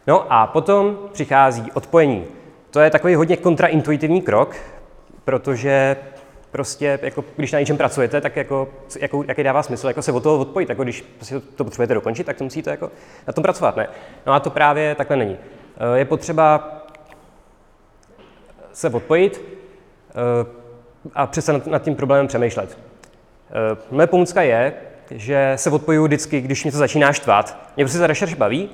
No 0.07 0.33
a 0.33 0.47
potom 0.47 0.97
přichází 1.11 1.71
odpojení. 1.71 2.25
To 2.71 2.79
je 2.79 2.89
takový 2.89 3.15
hodně 3.15 3.37
kontraintuitivní 3.37 4.21
krok, 4.21 4.55
protože 5.25 5.97
prostě, 6.51 6.99
jako, 7.01 7.23
když 7.35 7.51
na 7.51 7.59
něčem 7.59 7.77
pracujete, 7.77 8.21
tak 8.21 8.35
jako, 8.35 8.67
jako, 8.99 9.23
jaký 9.27 9.43
dává 9.43 9.63
smysl 9.63 9.87
jako 9.87 10.01
se 10.01 10.11
od 10.11 10.23
toho 10.23 10.39
odpojit. 10.39 10.69
Jako, 10.69 10.83
když 10.83 11.01
prostě 11.01 11.39
to 11.55 11.63
potřebujete 11.63 11.93
dokončit, 11.93 12.23
tak 12.23 12.37
to 12.37 12.43
musíte 12.43 12.71
jako 12.71 12.91
na 13.27 13.33
tom 13.33 13.41
pracovat. 13.41 13.77
Ne? 13.77 13.87
No 14.25 14.33
a 14.33 14.39
to 14.39 14.49
právě 14.49 14.95
takhle 14.95 15.17
není. 15.17 15.37
Eh, 15.77 15.97
je 15.97 16.05
potřeba 16.05 16.77
se 18.73 18.89
odpojit 18.89 19.41
eh, 20.09 20.45
a 21.15 21.29
nad, 21.51 21.67
nad 21.67 21.83
tím 21.83 21.95
problémem 21.95 22.27
přemýšlet. 22.27 22.77
Eh, 23.49 23.77
moje 23.91 24.07
pomůcka 24.07 24.41
je, 24.41 24.73
že 25.11 25.53
se 25.55 25.69
odpojuju 25.69 26.03
vždycky, 26.05 26.41
když 26.41 26.63
mě 26.63 26.71
to 26.71 26.77
začíná 26.77 27.13
štvat. 27.13 27.57
Mě 27.75 27.85
prostě 27.85 27.99
ta 27.99 28.07
rešerš 28.07 28.33
baví, 28.33 28.69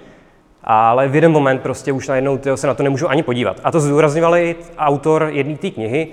ale 0.63 1.07
v 1.07 1.16
jeden 1.16 1.31
moment 1.31 1.62
prostě 1.62 1.92
už 1.92 2.07
najednou 2.07 2.38
tyjo, 2.38 2.57
se 2.57 2.68
na 2.68 2.74
to 2.74 2.84
nemůžu 2.84 3.10
ani 3.10 3.24
podívat. 3.24 3.62
A 3.63 3.72
to 3.72 3.80
zdůrazňoval 3.80 4.36
i 4.38 4.56
autor 4.78 5.30
jedné 5.31 5.57
té 5.57 5.69
knihy, 5.69 6.07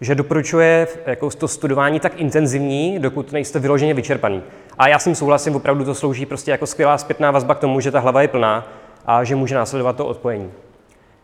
že 0.00 0.14
doporučuje 0.14 0.88
jako 1.06 1.30
to 1.30 1.48
studování 1.48 2.00
tak 2.00 2.20
intenzivní, 2.20 2.98
dokud 2.98 3.32
nejste 3.32 3.58
vyloženě 3.58 3.94
vyčerpaný. 3.94 4.42
A 4.78 4.88
já 4.88 4.98
s 4.98 5.04
tím 5.04 5.14
souhlasím, 5.14 5.56
opravdu 5.56 5.84
to 5.84 5.94
slouží 5.94 6.26
prostě 6.26 6.50
jako 6.50 6.66
skvělá 6.66 6.98
zpětná 6.98 7.30
vazba 7.30 7.54
k 7.54 7.58
tomu, 7.58 7.80
že 7.80 7.90
ta 7.90 8.00
hlava 8.00 8.22
je 8.22 8.28
plná 8.28 8.66
a 9.08 9.24
že 9.24 9.36
může 9.36 9.54
následovat 9.54 9.96
to 9.96 10.06
odpojení. 10.06 10.50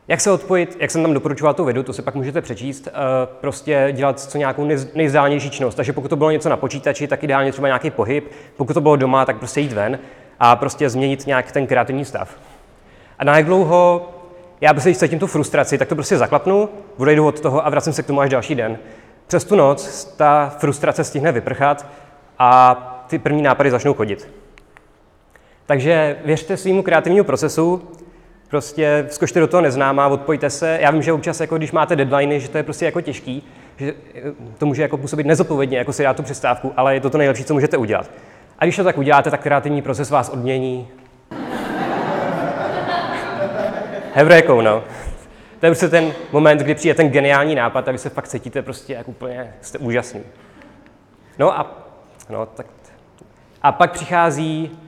Jak 0.08 0.20
se 0.20 0.30
odpojit, 0.30 0.76
jak 0.80 0.90
jsem 0.90 1.02
tam 1.02 1.14
doporučoval 1.14 1.54
tu 1.54 1.64
vědu, 1.64 1.82
to 1.82 1.92
si 1.92 2.02
pak 2.02 2.14
můžete 2.14 2.40
přečíst, 2.40 2.88
eh, 2.88 2.92
prostě 3.40 3.88
dělat 3.92 4.20
co 4.20 4.38
nějakou 4.38 4.68
nejvzdálenější 4.94 5.50
činnost. 5.50 5.74
Takže 5.74 5.92
pokud 5.92 6.08
to 6.08 6.16
bylo 6.16 6.30
něco 6.30 6.48
na 6.48 6.56
počítači, 6.56 7.06
tak 7.06 7.24
ideálně 7.24 7.52
třeba 7.52 7.68
nějaký 7.68 7.90
pohyb, 7.90 8.30
pokud 8.56 8.74
to 8.74 8.80
bylo 8.80 8.96
doma, 8.96 9.24
tak 9.24 9.36
prostě 9.36 9.60
jít 9.60 9.72
ven 9.72 9.98
a 10.40 10.56
prostě 10.56 10.90
změnit 10.90 11.26
nějak 11.26 11.52
ten 11.52 11.66
kreativní 11.66 12.04
stav. 12.04 12.38
A 13.18 13.24
na 13.24 13.36
jak 13.36 13.46
dlouho 13.46 14.08
já 14.60 14.72
prostě, 14.72 14.90
když 14.90 14.98
cítím 14.98 15.18
tu 15.18 15.26
frustraci, 15.26 15.78
tak 15.78 15.88
to 15.88 15.94
prostě 15.94 16.18
zaklapnu, 16.18 16.68
odejdu 16.96 17.26
od 17.26 17.40
toho 17.40 17.66
a 17.66 17.70
vracím 17.70 17.92
se 17.92 18.02
k 18.02 18.06
tomu 18.06 18.20
až 18.20 18.30
další 18.30 18.54
den. 18.54 18.78
Přes 19.26 19.44
tu 19.44 19.56
noc 19.56 20.04
ta 20.04 20.54
frustrace 20.58 21.04
stihne 21.04 21.32
vyprchat 21.32 21.86
a 22.38 23.04
ty 23.08 23.18
první 23.18 23.42
nápady 23.42 23.70
začnou 23.70 23.94
chodit. 23.94 24.43
Takže 25.66 26.16
věřte 26.24 26.56
svýmu 26.56 26.82
kreativnímu 26.82 27.24
procesu, 27.24 27.88
prostě 28.48 29.06
skočte 29.10 29.40
do 29.40 29.46
toho 29.46 29.60
neznámá, 29.60 30.08
odpojte 30.08 30.50
se. 30.50 30.78
Já 30.80 30.90
vím, 30.90 31.02
že 31.02 31.12
občas, 31.12 31.40
jako 31.40 31.56
když 31.56 31.72
máte 31.72 31.96
deadliny, 31.96 32.40
že 32.40 32.48
to 32.48 32.56
je 32.56 32.62
prostě 32.62 32.84
jako 32.84 33.00
těžký, 33.00 33.42
že 33.76 33.94
to 34.58 34.66
může 34.66 34.82
jako 34.82 34.96
působit 34.96 35.26
nezodpovědně, 35.26 35.78
jako 35.78 35.92
si 35.92 36.02
dát 36.02 36.16
tu 36.16 36.22
přestávku, 36.22 36.72
ale 36.76 36.94
je 36.94 37.00
to 37.00 37.10
to 37.10 37.18
nejlepší, 37.18 37.44
co 37.44 37.54
můžete 37.54 37.76
udělat. 37.76 38.10
A 38.58 38.64
když 38.64 38.76
to 38.76 38.84
tak 38.84 38.98
uděláte, 38.98 39.30
tak 39.30 39.42
kreativní 39.42 39.82
proces 39.82 40.10
vás 40.10 40.28
odmění 40.28 40.88
Hevrékou, 44.14 44.60
no. 44.60 44.84
To 45.60 45.66
je 45.66 45.70
prostě 45.70 45.88
ten 45.88 46.12
moment, 46.32 46.58
kdy 46.58 46.74
přijde 46.74 46.94
ten 46.94 47.08
geniální 47.08 47.54
nápad 47.54 47.88
a 47.88 47.92
vy 47.92 47.98
se 47.98 48.10
fakt 48.10 48.28
cítíte 48.28 48.62
prostě 48.62 48.92
jak 48.92 49.08
úplně, 49.08 49.54
jste 49.60 49.78
úžasný. 49.78 50.20
No 51.38 51.58
a, 51.58 51.86
no, 52.30 52.46
tak, 52.46 52.66
a 53.62 53.72
pak 53.72 53.92
přichází 53.92 54.78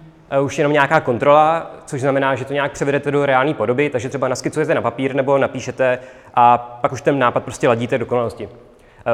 už 0.41 0.59
jenom 0.59 0.73
nějaká 0.73 1.01
kontrola, 1.01 1.71
což 1.87 2.01
znamená, 2.01 2.35
že 2.35 2.45
to 2.45 2.53
nějak 2.53 2.73
převedete 2.73 3.11
do 3.11 3.27
reálné 3.27 3.55
podoby, 3.55 3.91
takže 3.91 4.09
třeba 4.09 4.29
naskicujete 4.29 4.75
na 4.75 4.83
papír 4.83 5.15
nebo 5.15 5.39
napíšete 5.39 5.99
a 6.35 6.59
pak 6.59 6.93
už 6.93 7.03
ten 7.03 7.19
nápad 7.19 7.45
prostě 7.45 7.69
ladíte 7.69 7.99
do 7.99 8.07
konalosti. 8.07 8.47
Uh, 8.47 8.53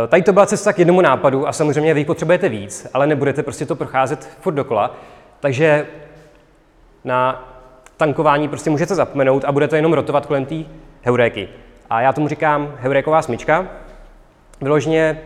tady 0.09 0.23
to 0.23 0.33
byla 0.33 0.47
cesta 0.47 0.73
k 0.73 0.79
jednomu 0.79 1.01
nápadu 1.01 1.49
a 1.49 1.53
samozřejmě 1.53 1.95
vy 1.95 2.05
potřebujete 2.05 2.49
víc, 2.49 2.87
ale 2.95 3.07
nebudete 3.07 3.43
prostě 3.43 3.67
to 3.67 3.77
procházet 3.77 4.29
furt 4.41 4.55
dokola. 4.55 4.97
Takže 5.41 5.87
na 7.05 7.49
tankování 7.97 8.49
prostě 8.49 8.71
můžete 8.71 8.95
zapomenout 8.95 9.45
a 9.45 9.53
bude 9.53 9.69
to 9.69 9.77
jenom 9.77 9.93
rotovat 9.93 10.27
kolem 10.27 10.45
té 10.45 10.55
heuréky. 11.03 11.49
A 11.91 12.01
já 12.01 12.13
tomu 12.13 12.29
říkám 12.29 12.75
heuréková 12.79 13.23
smyčka. 13.23 13.67
Vyloženě, 14.61 15.21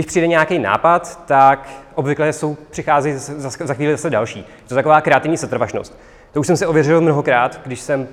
když 0.00 0.06
přijde 0.06 0.26
nějaký 0.26 0.58
nápad, 0.58 1.26
tak 1.26 1.68
obvykle 1.94 2.32
jsou, 2.32 2.56
přichází 2.70 3.12
za, 3.12 3.50
za 3.50 3.74
chvíli 3.74 3.92
zase 3.92 4.10
další. 4.10 4.42
To 4.68 4.74
je 4.74 4.76
taková 4.76 5.00
kreativní 5.00 5.36
setrvačnost. 5.36 5.98
To 6.32 6.40
už 6.40 6.46
jsem 6.46 6.56
si 6.56 6.66
ověřil 6.66 7.00
mnohokrát, 7.00 7.60
když 7.66 7.80
jsem 7.80 8.08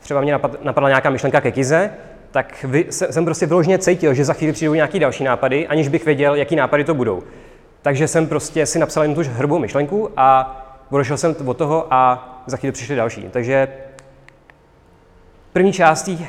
třeba 0.00 0.20
mě 0.20 0.38
napadla 0.62 0.88
nějaká 0.88 1.10
myšlenka 1.10 1.40
ke 1.40 1.52
kize, 1.52 1.90
tak 2.30 2.64
vy, 2.64 2.86
jsem 2.90 3.24
prostě 3.24 3.46
vyloženě 3.46 3.78
cítil, 3.78 4.14
že 4.14 4.24
za 4.24 4.32
chvíli 4.32 4.52
přijdou 4.52 4.74
nějaký 4.74 4.98
další 4.98 5.24
nápady, 5.24 5.66
aniž 5.66 5.88
bych 5.88 6.04
věděl, 6.04 6.34
jaký 6.34 6.56
nápady 6.56 6.84
to 6.84 6.94
budou. 6.94 7.22
Takže 7.82 8.08
jsem 8.08 8.26
prostě 8.26 8.66
si 8.66 8.78
napsal 8.78 9.02
jen 9.02 9.14
tu 9.14 9.22
hrbou 9.24 9.58
myšlenku 9.58 10.10
a 10.16 10.56
odešel 10.90 11.16
jsem 11.16 11.36
od 11.46 11.56
toho 11.56 11.86
a 11.90 12.28
za 12.46 12.56
chvíli 12.56 12.72
přišly 12.72 12.96
další. 12.96 13.22
Takže 13.22 13.68
první 15.52 15.72
částí 15.72 16.28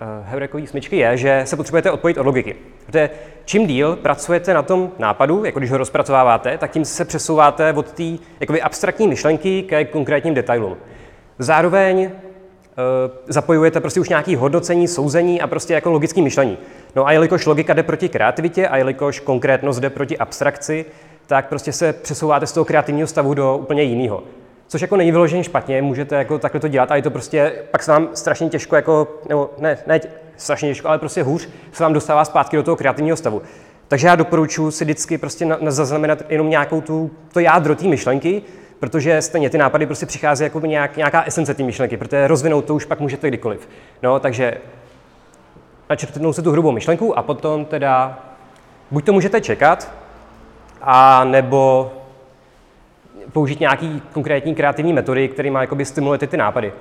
uh, 0.00 0.06
heurekové 0.26 0.66
smyčky 0.66 0.96
je, 0.96 1.16
že 1.16 1.42
se 1.44 1.56
potřebujete 1.56 1.90
odpojit 1.90 2.18
od 2.18 2.26
logiky. 2.26 2.56
Protože 2.86 3.10
čím 3.44 3.66
díl 3.66 3.96
pracujete 3.96 4.54
na 4.54 4.62
tom 4.62 4.90
nápadu, 4.98 5.44
jako 5.44 5.58
když 5.58 5.70
ho 5.70 5.78
rozpracováváte, 5.78 6.58
tak 6.58 6.70
tím 6.70 6.84
se 6.84 7.04
přesouváte 7.04 7.72
od 7.72 7.92
té 7.92 8.18
abstraktní 8.62 9.08
myšlenky 9.08 9.62
ke 9.62 9.84
konkrétním 9.84 10.34
detailům. 10.34 10.76
Zároveň 11.38 12.10
Eh, 12.78 13.10
zapojujete 13.26 13.80
prostě 13.80 14.00
už 14.00 14.08
nějaký 14.08 14.36
hodnocení, 14.36 14.88
souzení 14.88 15.40
a 15.40 15.46
prostě 15.46 15.74
jako 15.74 15.90
logický 15.90 16.22
myšlení. 16.22 16.58
No 16.96 17.06
a 17.06 17.12
jelikož 17.12 17.46
logika 17.46 17.72
jde 17.72 17.82
proti 17.82 18.08
kreativitě 18.08 18.68
a 18.68 18.76
jelikož 18.76 19.20
konkrétnost 19.20 19.80
jde 19.80 19.90
proti 19.90 20.18
abstrakci, 20.18 20.84
tak 21.26 21.48
prostě 21.48 21.72
se 21.72 21.92
přesouváte 21.92 22.46
z 22.46 22.52
toho 22.52 22.64
kreativního 22.64 23.06
stavu 23.06 23.34
do 23.34 23.56
úplně 23.56 23.82
jiného. 23.82 24.22
Což 24.68 24.82
jako 24.82 24.96
není 24.96 25.12
vyloženě 25.12 25.44
špatně, 25.44 25.82
můžete 25.82 26.16
jako 26.16 26.38
takhle 26.38 26.60
to 26.60 26.68
dělat 26.68 26.90
a 26.90 26.96
je 26.96 27.02
to 27.02 27.10
prostě, 27.10 27.52
pak 27.70 27.82
se 27.82 27.92
vám 27.92 28.08
strašně 28.14 28.48
těžko 28.48 28.76
jako, 28.76 29.08
nebo 29.28 29.50
ne, 29.58 29.78
ne 29.86 30.00
strašně 30.36 30.68
těžko, 30.68 30.88
ale 30.88 30.98
prostě 30.98 31.22
hůř 31.22 31.48
se 31.72 31.82
vám 31.82 31.92
dostává 31.92 32.24
zpátky 32.24 32.56
do 32.56 32.62
toho 32.62 32.76
kreativního 32.76 33.16
stavu. 33.16 33.42
Takže 33.88 34.06
já 34.06 34.16
doporučuji 34.16 34.70
si 34.70 34.84
vždycky 34.84 35.18
prostě 35.18 35.44
na, 35.44 35.58
na 35.60 35.70
zaznamenat 35.70 36.22
jenom 36.28 36.50
nějakou 36.50 36.80
tu, 36.80 37.10
to 37.32 37.40
jádro 37.40 37.76
té 37.76 37.86
myšlenky, 37.86 38.42
protože 38.80 39.22
stejně 39.22 39.50
ty 39.50 39.58
nápady 39.58 39.86
prostě 39.86 40.06
přichází 40.06 40.44
jako 40.44 40.60
nějak, 40.60 40.96
nějaká 40.96 41.22
esence 41.22 41.54
té 41.54 41.62
myšlenky, 41.62 41.96
protože 41.96 42.28
rozvinout 42.28 42.64
to 42.64 42.74
už 42.74 42.84
pak 42.84 43.00
můžete 43.00 43.28
kdykoliv. 43.28 43.68
No, 44.02 44.20
takže 44.20 44.58
načrtnout 45.90 46.36
se 46.36 46.42
tu 46.42 46.50
hrubou 46.50 46.72
myšlenku 46.72 47.18
a 47.18 47.22
potom 47.22 47.64
teda 47.64 48.18
buď 48.90 49.04
to 49.04 49.12
můžete 49.12 49.40
čekat, 49.40 49.92
a 50.82 51.24
nebo 51.24 51.92
použít 53.32 53.60
nějaký 53.60 54.02
konkrétní 54.12 54.54
kreativní 54.54 54.92
metody, 54.92 55.28
které 55.28 55.50
má 55.50 55.60
jakoby 55.60 55.84
stimulovat 55.84 56.30
ty 56.30 56.36
nápady. 56.36 56.72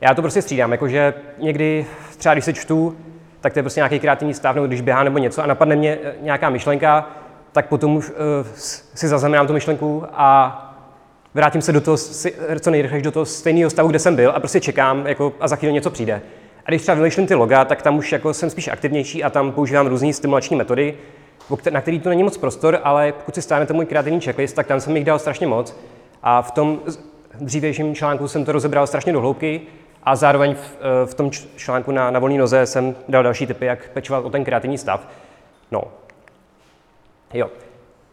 Já 0.00 0.14
to 0.14 0.22
prostě 0.22 0.42
střídám, 0.42 0.72
jakože 0.72 1.14
někdy 1.38 1.86
třeba 2.16 2.34
když 2.34 2.44
se 2.44 2.52
čtu, 2.52 2.96
tak 3.40 3.52
to 3.52 3.58
je 3.58 3.62
prostě 3.62 3.80
nějaký 3.80 3.98
kreativní 3.98 4.34
stav, 4.34 4.54
nebo 4.54 4.66
když 4.66 4.80
běhá 4.80 5.04
nebo 5.04 5.18
něco 5.18 5.42
a 5.42 5.46
napadne 5.46 5.76
mě 5.76 5.98
eh, 6.02 6.14
nějaká 6.20 6.50
myšlenka, 6.50 7.08
tak 7.52 7.68
potom 7.68 7.96
už 7.96 8.10
uh, 8.10 8.16
si 8.94 9.08
zaznamenám 9.08 9.46
tu 9.46 9.52
myšlenku 9.52 10.04
a 10.12 10.62
vrátím 11.34 11.62
se 11.62 11.72
do 11.72 11.80
toho, 11.80 11.96
co 12.60 12.70
nejrychleji 12.70 13.02
do 13.02 13.10
toho 13.10 13.24
stejného 13.24 13.70
stavu, 13.70 13.88
kde 13.88 13.98
jsem 13.98 14.16
byl 14.16 14.30
a 14.30 14.40
prostě 14.40 14.60
čekám 14.60 15.06
jako, 15.06 15.32
a 15.40 15.48
za 15.48 15.56
chvíli 15.56 15.72
něco 15.72 15.90
přijde. 15.90 16.22
A 16.66 16.70
když 16.70 16.82
třeba 16.82 16.94
vymýšlím 16.94 17.26
ty 17.26 17.34
loga, 17.34 17.64
tak 17.64 17.82
tam 17.82 17.98
už 17.98 18.12
jako 18.12 18.34
jsem 18.34 18.50
spíš 18.50 18.68
aktivnější 18.68 19.24
a 19.24 19.30
tam 19.30 19.52
používám 19.52 19.86
různé 19.86 20.12
stimulační 20.12 20.56
metody, 20.56 20.94
na 21.70 21.80
který 21.80 22.00
to 22.00 22.08
není 22.08 22.22
moc 22.22 22.36
prostor, 22.36 22.80
ale 22.84 23.12
pokud 23.12 23.34
si 23.34 23.42
stáhnete 23.42 23.72
můj 23.72 23.86
kreativní 23.86 24.20
checklist, 24.20 24.56
tak 24.56 24.66
tam 24.66 24.80
jsem 24.80 24.96
jich 24.96 25.04
dal 25.04 25.18
strašně 25.18 25.46
moc. 25.46 25.76
A 26.22 26.42
v 26.42 26.50
tom 26.50 26.80
dřívějším 27.40 27.94
článku 27.94 28.28
jsem 28.28 28.44
to 28.44 28.52
rozebral 28.52 28.86
strašně 28.86 29.12
do 29.12 29.20
hloubky 29.20 29.60
a 30.02 30.16
zároveň 30.16 30.54
v, 30.54 30.76
eh, 30.80 31.06
v 31.06 31.14
tom 31.14 31.30
článku 31.56 31.90
na, 31.92 32.10
na 32.10 32.18
volné 32.18 32.38
noze 32.38 32.66
jsem 32.66 32.94
dal 33.08 33.22
další 33.22 33.46
typy, 33.46 33.66
jak 33.66 33.88
pečovat 33.88 34.24
o 34.24 34.30
ten 34.30 34.44
kreativní 34.44 34.78
stav. 34.78 35.08
No. 35.70 35.82
Jo. 37.34 37.50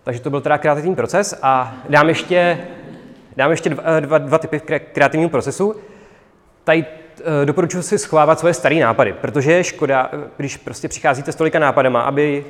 Takže 0.04 0.22
to 0.22 0.30
byl 0.30 0.42
teda 0.42 0.58
kreativní 0.58 0.96
proces 0.96 1.40
a 1.42 1.76
dám 1.90 2.10
ještě 2.10 2.68
Dám 3.38 3.52
ještě 3.52 3.70
dva, 3.70 3.84
eh, 3.86 4.02
dva, 4.02 4.18
dva 4.18 4.38
typy 4.38 4.60
kreativního 4.94 5.30
procesu. 5.30 5.76
Tady 6.64 6.86
eh, 6.86 7.46
doporučuji 7.46 7.82
si 7.82 7.98
schovávat 7.98 8.40
svoje 8.40 8.54
staré 8.54 8.76
nápady, 8.76 9.14
protože 9.14 9.52
je 9.52 9.64
škoda, 9.64 10.12
když 10.38 10.58
prostě 10.58 10.88
přicházíte 10.88 11.32
s 11.32 11.36
tolika 11.36 11.60
nápadama, 11.60 12.02
aby 12.02 12.46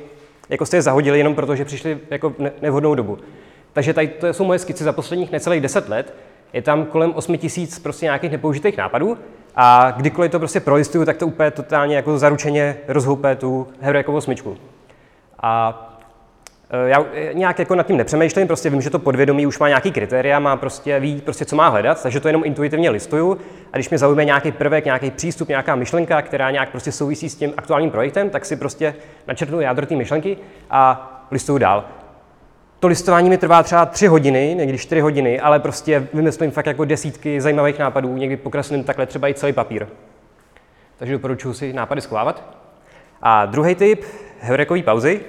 jako 0.48 0.66
jste 0.66 0.76
je 0.76 0.82
zahodili 0.82 1.18
jenom 1.18 1.34
proto, 1.34 1.56
že 1.56 1.64
přišli 1.64 1.98
jako 2.10 2.34
nevhodnou 2.62 2.94
dobu. 2.94 3.18
Takže 3.72 3.94
tady 3.94 4.08
to 4.08 4.32
jsou 4.32 4.44
moje 4.44 4.58
skici 4.58 4.84
za 4.84 4.92
posledních 4.92 5.32
necelých 5.32 5.60
10 5.60 5.88
let. 5.88 6.14
Je 6.52 6.62
tam 6.62 6.86
kolem 6.86 7.12
8 7.14 7.38
tisíc 7.38 7.78
prostě 7.78 8.06
nějakých 8.06 8.30
nepoužitých 8.30 8.76
nápadů 8.76 9.18
a 9.56 9.90
kdykoliv 9.90 10.30
to 10.30 10.38
prostě 10.38 10.60
prolistuju, 10.60 11.04
tak 11.04 11.16
to 11.16 11.26
úplně 11.26 11.50
totálně 11.50 11.96
jako 11.96 12.18
zaručeně 12.18 12.76
rozhoupe 12.88 13.36
tu 13.36 13.68
heroikovou 13.80 14.20
smyčku. 14.20 14.56
A 15.42 15.93
já 16.86 17.04
eh, 17.14 17.34
nějak 17.34 17.58
jako 17.58 17.74
nad 17.74 17.86
tím 17.86 17.96
nepřemýšlím, 17.96 18.46
prostě 18.46 18.70
vím, 18.70 18.80
že 18.80 18.90
to 18.90 18.98
podvědomí 18.98 19.46
už 19.46 19.58
má 19.58 19.68
nějaký 19.68 19.92
kritéria, 19.92 20.38
má 20.38 20.56
prostě, 20.56 21.00
ví, 21.00 21.20
prostě, 21.20 21.44
co 21.44 21.56
má 21.56 21.68
hledat, 21.68 22.02
takže 22.02 22.20
to 22.20 22.28
jenom 22.28 22.42
intuitivně 22.44 22.90
listuju. 22.90 23.38
A 23.72 23.76
když 23.76 23.90
mě 23.90 23.98
zaujme 23.98 24.24
nějaký 24.24 24.52
prvek, 24.52 24.84
nějaký 24.84 25.10
přístup, 25.10 25.48
nějaká 25.48 25.74
myšlenka, 25.74 26.22
která 26.22 26.50
nějak 26.50 26.70
prostě 26.70 26.92
souvisí 26.92 27.28
s 27.28 27.34
tím 27.34 27.52
aktuálním 27.56 27.90
projektem, 27.90 28.30
tak 28.30 28.44
si 28.44 28.56
prostě 28.56 28.94
načrtnu 29.26 29.60
jádro 29.60 29.86
té 29.86 29.96
myšlenky 29.96 30.36
a 30.70 31.10
listuju 31.30 31.58
dál. 31.58 31.84
To 32.80 32.88
listování 32.88 33.30
mi 33.30 33.38
trvá 33.38 33.62
třeba 33.62 33.86
tři 33.86 34.06
hodiny, 34.06 34.54
někdy 34.58 34.78
čtyři 34.78 35.00
hodiny, 35.00 35.40
ale 35.40 35.60
prostě 35.60 36.06
vymyslím 36.14 36.50
fakt 36.50 36.66
jako 36.66 36.84
desítky 36.84 37.40
zajímavých 37.40 37.78
nápadů, 37.78 38.16
někdy 38.16 38.36
pokreslím 38.36 38.84
takhle 38.84 39.06
třeba 39.06 39.28
i 39.28 39.34
celý 39.34 39.52
papír. 39.52 39.86
Takže 40.96 41.12
doporučuji 41.12 41.54
si 41.54 41.72
nápady 41.72 42.00
schovávat. 42.00 42.42
A 43.22 43.46
druhý 43.46 43.74
typ, 43.74 44.04
heurekový 44.40 44.82
pauzy, 44.82 45.20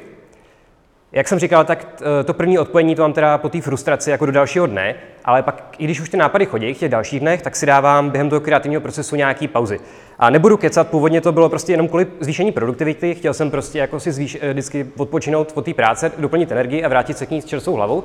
jak 1.15 1.27
jsem 1.27 1.39
říkal, 1.39 1.65
tak 1.65 1.87
eh, 2.01 2.23
to 2.23 2.33
první 2.33 2.59
odpojení 2.59 2.95
to 2.95 3.01
mám 3.01 3.13
teda 3.13 3.37
po 3.37 3.49
té 3.49 3.61
frustraci 3.61 4.09
jako 4.11 4.25
do 4.25 4.31
dalšího 4.31 4.65
dne, 4.67 4.95
ale 5.25 5.43
pak, 5.43 5.75
i 5.77 5.83
když 5.83 6.01
už 6.01 6.09
ty 6.09 6.17
nápady 6.17 6.45
chodí 6.45 6.73
v 6.73 6.77
těch 6.77 6.91
dalších 6.91 7.19
dnech, 7.19 7.41
tak 7.41 7.55
si 7.55 7.65
dávám 7.65 8.09
během 8.09 8.29
toho 8.29 8.39
kreativního 8.39 8.81
procesu 8.81 9.15
nějaký 9.15 9.47
pauzy. 9.47 9.79
A 10.19 10.29
nebudu 10.29 10.57
kecat, 10.57 10.87
původně 10.87 11.21
to 11.21 11.31
bylo 11.31 11.49
prostě 11.49 11.73
jenom 11.73 11.87
kvůli 11.87 12.07
zvýšení 12.19 12.51
produktivity, 12.51 13.15
chtěl 13.15 13.33
jsem 13.33 13.51
prostě 13.51 13.79
jako 13.79 13.99
si 13.99 14.11
zvýš, 14.11 14.37
eh, 14.41 14.53
vždycky 14.53 14.87
odpočinout 14.97 15.51
od 15.55 15.65
té 15.65 15.73
práce, 15.73 16.11
doplnit 16.17 16.51
energii 16.51 16.83
a 16.83 16.87
vrátit 16.87 17.17
se 17.17 17.25
k 17.25 17.31
ní 17.31 17.41
s 17.41 17.45
čerstvou 17.45 17.73
hlavou. 17.73 18.03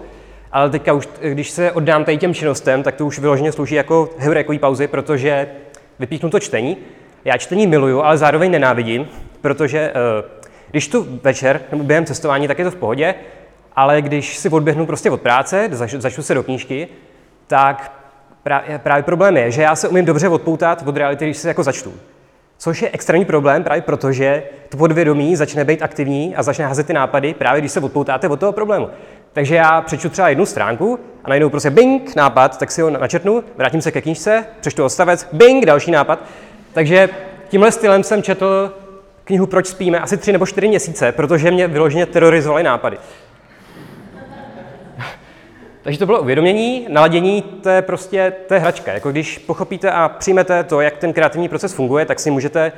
Ale 0.52 0.71
teďka 0.71 0.93
už, 0.93 1.09
když 1.21 1.50
se 1.50 1.73
oddám 1.73 2.05
tady 2.05 2.19
těm 2.19 2.35
činnostem, 2.35 2.83
tak 2.83 2.95
to 2.95 3.07
už 3.07 3.19
vyloženě 3.19 3.52
slouží 3.52 3.75
jako 3.75 4.11
heurekový 4.19 4.59
pauzy, 4.59 4.87
protože 4.87 5.49
vypíchnu 5.99 6.31
to 6.31 6.40
čtení. 6.40 6.76
Já 7.25 7.37
čtení 7.37 7.67
miluju, 7.67 8.00
ale 8.02 8.19
zároveň 8.19 8.50
nenávidím, 8.50 9.09
protože 9.40 9.93
uh, 9.93 10.39
když 10.71 10.89
tu 10.89 11.21
večer 11.23 11.61
nebo 11.73 11.85
během 11.85 12.05
cestování, 12.05 12.49
tak 12.49 12.59
je 12.59 12.65
to 12.65 12.71
v 12.71 12.77
pohodě, 12.77 13.15
ale 13.77 14.03
když 14.03 14.37
si 14.37 14.49
odběhnu 14.49 14.87
prostě 14.87 15.11
od 15.11 15.21
práce, 15.21 15.69
začnu 15.73 16.23
se 16.23 16.35
do 16.35 16.43
knížky, 16.43 16.89
tak 17.47 17.93
právě, 18.43 18.79
právě 18.79 19.03
problém 19.03 19.37
je, 19.37 19.50
že 19.50 19.62
já 19.62 19.77
se 19.77 19.89
umím 19.89 20.05
dobře 20.05 20.29
odpoutat 20.29 20.83
od 20.87 20.97
reality, 20.97 21.25
když 21.25 21.37
se 21.37 21.49
jako 21.49 21.62
začtu. 21.62 21.93
Což 22.59 22.83
je 22.83 22.91
extrémní 22.93 23.25
problém 23.25 23.65
právě 23.65 23.83
proto, 23.83 24.12
že 24.12 24.43
to 24.69 24.77
podvědomí 24.77 25.37
začne 25.37 25.65
být 25.65 25.83
aktivní 25.83 26.37
a 26.37 26.43
začne 26.43 26.67
házet 26.67 26.87
ty 26.87 26.93
nápady 26.93 27.35
právě 27.35 27.61
když 27.61 27.73
se 27.73 27.81
odpoutáte 27.81 28.29
od 28.29 28.41
toho 28.41 28.53
problému. 28.53 28.91
Takže 29.33 29.55
já 29.55 29.81
přečtu 29.81 30.09
třeba 30.09 30.29
jednu 30.29 30.47
stránku 30.47 30.99
a 31.25 31.29
najednou 31.29 31.50
prostě 31.50 31.71
bing, 31.71 32.17
nápad, 32.17 32.59
tak 32.59 32.71
si 32.71 32.83
ho 32.83 32.91
načetnu, 32.91 33.45
vrátím 33.57 33.83
se 33.83 33.91
ke 33.91 34.00
knížce, 34.00 34.45
přečtu 34.61 34.85
odstavec, 34.85 35.29
bing, 35.33 35.67
další 35.67 35.91
nápad. 35.91 36.25
Takže 36.73 37.09
tímhle 37.49 37.73
stylem 37.73 38.03
jsem 38.03 38.23
četl 38.23 38.73
knihu 39.25 39.47
Proč 39.47 39.67
spíme 39.67 40.00
asi 40.00 40.17
tři 40.17 40.33
nebo 40.33 40.47
čtyři 40.47 40.69
měsíce, 40.69 41.12
protože 41.12 41.50
mě 41.50 41.69
vyloženě 41.69 42.07
terorizovaly 42.07 42.62
nápady. 42.62 42.99
Takže 45.83 45.99
to 45.99 46.07
bylo 46.07 46.21
uvědomění, 46.21 46.87
naladění, 46.91 47.43
to 47.43 47.69
je 47.69 47.83
prostě 47.83 48.33
je 48.50 48.59
hračka. 48.59 48.93
Jako 48.93 49.11
když 49.11 49.39
pochopíte 49.39 49.91
a 49.91 50.09
přijmete 50.09 50.65
to, 50.65 50.81
jak 50.81 50.97
ten 50.97 51.12
kreativní 51.12 51.49
proces 51.49 51.75
funguje, 51.75 52.07
tak 52.07 52.21
si 52.21 52.31
můžete 52.31 52.73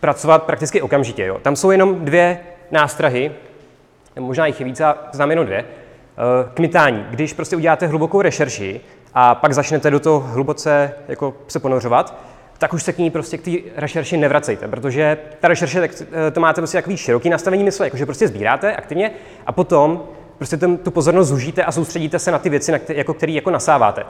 pracovat 0.00 0.42
prakticky 0.42 0.82
okamžitě. 0.82 1.24
Jo. 1.24 1.38
Tam 1.42 1.56
jsou 1.56 1.70
jenom 1.70 2.04
dvě 2.04 2.40
nástrahy, 2.70 3.32
možná 4.18 4.46
jich 4.46 4.60
je 4.60 4.66
více, 4.66 4.84
znám 5.12 5.30
jenom 5.30 5.46
dvě. 5.46 5.58
Eh, 5.58 6.50
kmitání. 6.54 7.06
Když 7.10 7.32
prostě 7.32 7.56
uděláte 7.56 7.86
hlubokou 7.86 8.22
rešerši 8.22 8.80
a 9.14 9.34
pak 9.34 9.52
začnete 9.52 9.90
do 9.90 10.00
toho 10.00 10.20
hluboce 10.20 10.94
jako 11.08 11.34
se 11.48 11.58
ponořovat, 11.58 12.14
tak 12.60 12.72
už 12.72 12.82
se 12.82 12.92
k 12.92 12.98
ní 12.98 13.10
prostě 13.10 13.38
k 13.38 13.42
té 13.42 13.50
rešerši 13.76 14.16
nevracejte, 14.16 14.68
protože 14.68 15.18
ta 15.40 15.48
rešerše, 15.48 15.80
tak 15.80 15.90
eh, 16.00 16.30
to 16.30 16.40
máte 16.40 16.60
prostě 16.60 16.78
takový 16.78 16.96
široký 16.96 17.30
nastavení 17.30 17.64
mysle, 17.64 17.86
jakože 17.86 18.06
prostě 18.06 18.28
sbíráte 18.28 18.76
aktivně 18.76 19.10
a 19.46 19.52
potom 19.52 20.02
prostě 20.38 20.56
ten, 20.56 20.76
tu 20.76 20.90
pozornost 20.90 21.28
zužíte 21.28 21.64
a 21.64 21.72
soustředíte 21.72 22.18
se 22.18 22.30
na 22.30 22.38
ty 22.38 22.48
věci, 22.48 22.72
na 22.72 22.78
který, 22.78 22.98
jako, 22.98 23.14
který 23.14 23.34
jako 23.34 23.50
nasáváte. 23.50 24.04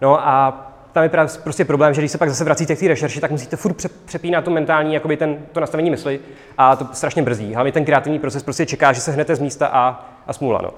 No 0.00 0.28
a 0.28 0.60
tam 0.92 1.02
je 1.02 1.10
prostě 1.44 1.64
problém, 1.64 1.94
že 1.94 2.00
když 2.00 2.12
se 2.12 2.18
pak 2.18 2.28
zase 2.28 2.44
vracíte 2.44 2.76
k 2.76 2.80
té 2.80 2.88
rešerši, 2.88 3.20
tak 3.20 3.30
musíte 3.30 3.56
furt 3.56 3.76
přepínat 4.04 4.44
to 4.44 4.50
mentální, 4.50 4.94
jakoby 4.94 5.16
ten, 5.16 5.38
to 5.52 5.60
nastavení 5.60 5.90
mysli 5.90 6.20
a 6.58 6.76
to 6.76 6.86
strašně 6.92 7.22
brzdí. 7.22 7.54
Hlavně 7.54 7.72
ten 7.72 7.84
kreativní 7.84 8.18
proces 8.18 8.42
prostě 8.42 8.66
čeká, 8.66 8.92
že 8.92 9.00
se 9.00 9.12
hnete 9.12 9.36
z 9.36 9.40
místa 9.40 9.66
a, 9.66 10.06
a 10.26 10.32
smůla. 10.32 10.60
No. 10.62 10.70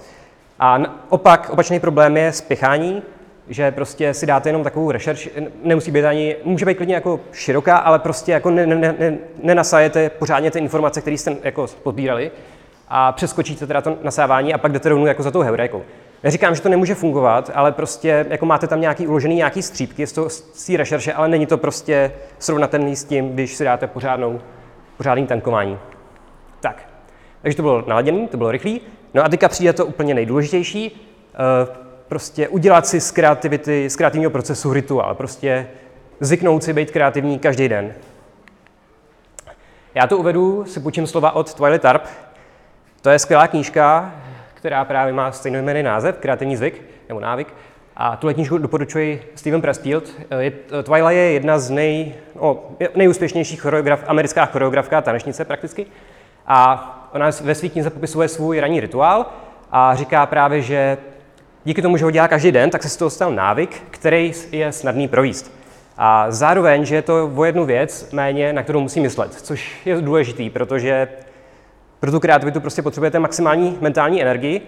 A 0.60 0.78
opak, 1.08 1.50
opačný 1.50 1.80
problém 1.80 2.16
je 2.16 2.32
spěchání, 2.32 3.02
že 3.48 3.70
prostě 3.70 4.14
si 4.14 4.26
dáte 4.26 4.48
jenom 4.48 4.64
takovou 4.64 4.90
rešerš, 4.90 5.30
nemusí 5.62 5.90
být 5.90 6.04
ani, 6.04 6.36
může 6.44 6.66
být 6.66 6.74
klidně 6.74 6.94
jako 6.94 7.20
široká, 7.32 7.76
ale 7.76 7.98
prostě 7.98 8.32
jako 8.32 8.50
ne, 8.50 8.66
ne, 8.66 8.94
ne, 8.98 9.18
nenasajete 9.42 10.10
pořádně 10.10 10.50
ty 10.50 10.58
informace, 10.58 11.00
které 11.00 11.18
jste 11.18 11.36
jako 11.42 11.66
podbírali 11.82 12.30
a 12.88 13.12
přeskočíte 13.12 13.66
teda 13.66 13.80
to 13.80 13.96
nasávání 14.02 14.54
a 14.54 14.58
pak 14.58 14.72
jdete 14.72 14.88
rovnou 14.88 15.06
jako 15.06 15.22
za 15.22 15.30
tou 15.30 15.40
heurékou. 15.40 15.82
Neříkám, 16.24 16.54
že 16.54 16.60
to 16.60 16.68
nemůže 16.68 16.94
fungovat, 16.94 17.50
ale 17.54 17.72
prostě 17.72 18.26
jako 18.28 18.46
máte 18.46 18.66
tam 18.66 18.80
nějaký 18.80 19.06
uložený 19.06 19.34
nějaký 19.34 19.62
střípky 19.62 20.06
z, 20.06 20.12
té 20.66 20.76
rešerše, 20.76 21.12
ale 21.12 21.28
není 21.28 21.46
to 21.46 21.58
prostě 21.58 22.12
srovnatelný 22.38 22.96
s 22.96 23.04
tím, 23.04 23.32
když 23.32 23.54
si 23.54 23.64
dáte 23.64 23.86
pořádnou, 23.86 24.40
pořádný 24.96 25.26
tankování. 25.26 25.78
Tak, 26.60 26.88
takže 27.42 27.56
to 27.56 27.62
bylo 27.62 27.84
naladěné, 27.86 28.28
to 28.28 28.36
bylo 28.36 28.50
rychlý. 28.50 28.80
No 29.14 29.24
a 29.24 29.28
teďka 29.28 29.48
přijde 29.48 29.72
to 29.72 29.86
úplně 29.86 30.14
nejdůležitější, 30.14 31.00
uh, 31.70 31.85
prostě 32.08 32.48
udělat 32.48 32.86
si 32.86 33.00
z 33.00 33.10
kreativity, 33.10 33.90
z 33.90 33.96
kreativního 33.96 34.30
procesu 34.30 34.72
rituál, 34.72 35.14
prostě 35.14 35.68
zvyknout 36.20 36.64
si 36.64 36.72
být 36.72 36.90
kreativní 36.90 37.38
každý 37.38 37.68
den. 37.68 37.94
Já 39.94 40.06
to 40.06 40.18
uvedu, 40.18 40.64
si 40.64 40.80
půjčím 40.80 41.06
slova 41.06 41.32
od 41.32 41.54
Twilight 41.54 41.82
Tarp. 41.82 42.02
To 43.02 43.10
je 43.10 43.18
skvělá 43.18 43.46
knížka, 43.48 44.14
která 44.54 44.84
právě 44.84 45.12
má 45.12 45.32
stejnojmenný 45.32 45.82
název, 45.82 46.18
kreativní 46.18 46.56
zvyk 46.56 46.82
nebo 47.08 47.20
návyk. 47.20 47.54
A 47.96 48.16
tu 48.16 48.34
knížku 48.34 48.58
doporučuji 48.58 49.32
Steven 49.34 49.60
Pressfield. 49.60 50.04
Twilight 50.82 51.12
je 51.12 51.32
jedna 51.32 51.58
z 51.58 51.70
nej, 51.70 52.14
no, 52.42 52.64
nejúspěšnějších 52.94 53.60
choreograf, 53.60 54.04
americká 54.06 54.44
choreografka, 54.46 55.02
tanečnice 55.02 55.44
prakticky. 55.44 55.86
A 56.46 57.08
ona 57.14 57.30
ve 57.42 57.54
své 57.54 57.68
knize 57.68 57.90
popisuje 57.90 58.28
svůj 58.28 58.60
ranní 58.60 58.80
rituál 58.80 59.26
a 59.70 59.94
říká 59.94 60.26
právě, 60.26 60.62
že 60.62 60.98
díky 61.66 61.82
tomu, 61.82 61.96
že 61.96 62.04
ho 62.04 62.10
dělá 62.10 62.28
každý 62.28 62.52
den, 62.52 62.70
tak 62.70 62.82
se 62.82 62.88
z 62.88 62.96
toho 62.96 63.10
stal 63.10 63.32
návyk, 63.32 63.82
který 63.90 64.32
je 64.52 64.72
snadný 64.72 65.08
províst. 65.08 65.52
A 65.98 66.30
zároveň, 66.30 66.84
že 66.84 66.94
je 66.94 67.02
to 67.02 67.30
o 67.36 67.44
jednu 67.44 67.64
věc 67.64 68.08
méně, 68.12 68.52
na 68.52 68.62
kterou 68.62 68.80
musí 68.80 69.00
myslet, 69.00 69.34
což 69.34 69.86
je 69.86 70.00
důležitý, 70.00 70.50
protože 70.50 71.08
pro 72.00 72.10
tu 72.10 72.20
kreativitu 72.20 72.60
prostě 72.60 72.82
potřebujete 72.82 73.18
maximální 73.18 73.78
mentální 73.80 74.22
energii 74.22 74.60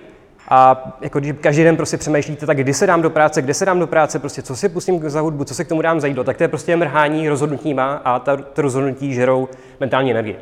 a 0.49 0.93
jako 1.01 1.19
když 1.21 1.35
každý 1.41 1.65
den 1.65 1.77
prostě 1.77 1.97
přemýšlíte, 1.97 2.47
tak 2.47 2.57
kdy 2.57 2.75
se 2.75 2.87
dám 2.87 3.03
do 3.03 3.11
práce, 3.11 3.43
kde 3.43 3.55
se 3.55 3.65
dám 3.65 3.79
do 3.79 3.87
práce, 3.87 4.19
prostě 4.19 4.43
co 4.43 4.57
si 4.57 4.69
pustím 4.69 5.11
za 5.11 5.21
hudbu, 5.21 5.45
co 5.45 5.55
se 5.55 5.65
k 5.65 5.69
tomu 5.69 5.83
dám 5.83 6.01
zajít, 6.01 6.19
tak 6.25 6.37
to 6.37 6.45
je 6.45 6.49
prostě 6.49 6.77
mrhání 6.77 7.29
rozhodnutíma 7.29 8.01
a 8.05 8.19
ta, 8.19 8.37
ta 8.37 8.63
rozhodnutí 8.63 9.15
žerou 9.15 9.49
mentální 9.81 10.11
energii. 10.11 10.39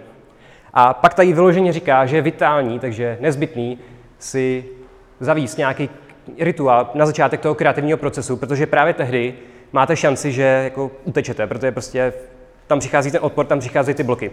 A 0.75 0.95
pak 0.95 1.15
tady 1.15 1.33
vyloženě 1.33 1.73
říká, 1.73 2.07
že 2.07 2.17
je 2.17 2.23
vitální, 2.23 2.79
takže 2.79 3.19
nezbytný 3.21 3.79
si 4.19 4.65
zavíst 5.21 5.59
nějaký 5.59 5.91
rituál 6.39 6.91
na 6.95 7.07
začátek 7.07 7.41
toho 7.41 7.55
kreativního 7.55 7.99
procesu, 7.99 8.37
protože 8.37 8.67
právě 8.67 8.95
tehdy 8.95 9.35
máte 9.73 9.97
šanci, 9.97 10.33
že 10.33 10.43
jako 10.43 10.91
utečete, 11.05 11.47
protože 11.47 11.73
prostě 11.73 12.13
tam 12.67 12.79
přichází 12.79 13.11
ten 13.11 13.21
odpor, 13.23 13.47
tam 13.47 13.59
přicházejí 13.59 13.95
ty 13.95 14.03
bloky. 14.03 14.31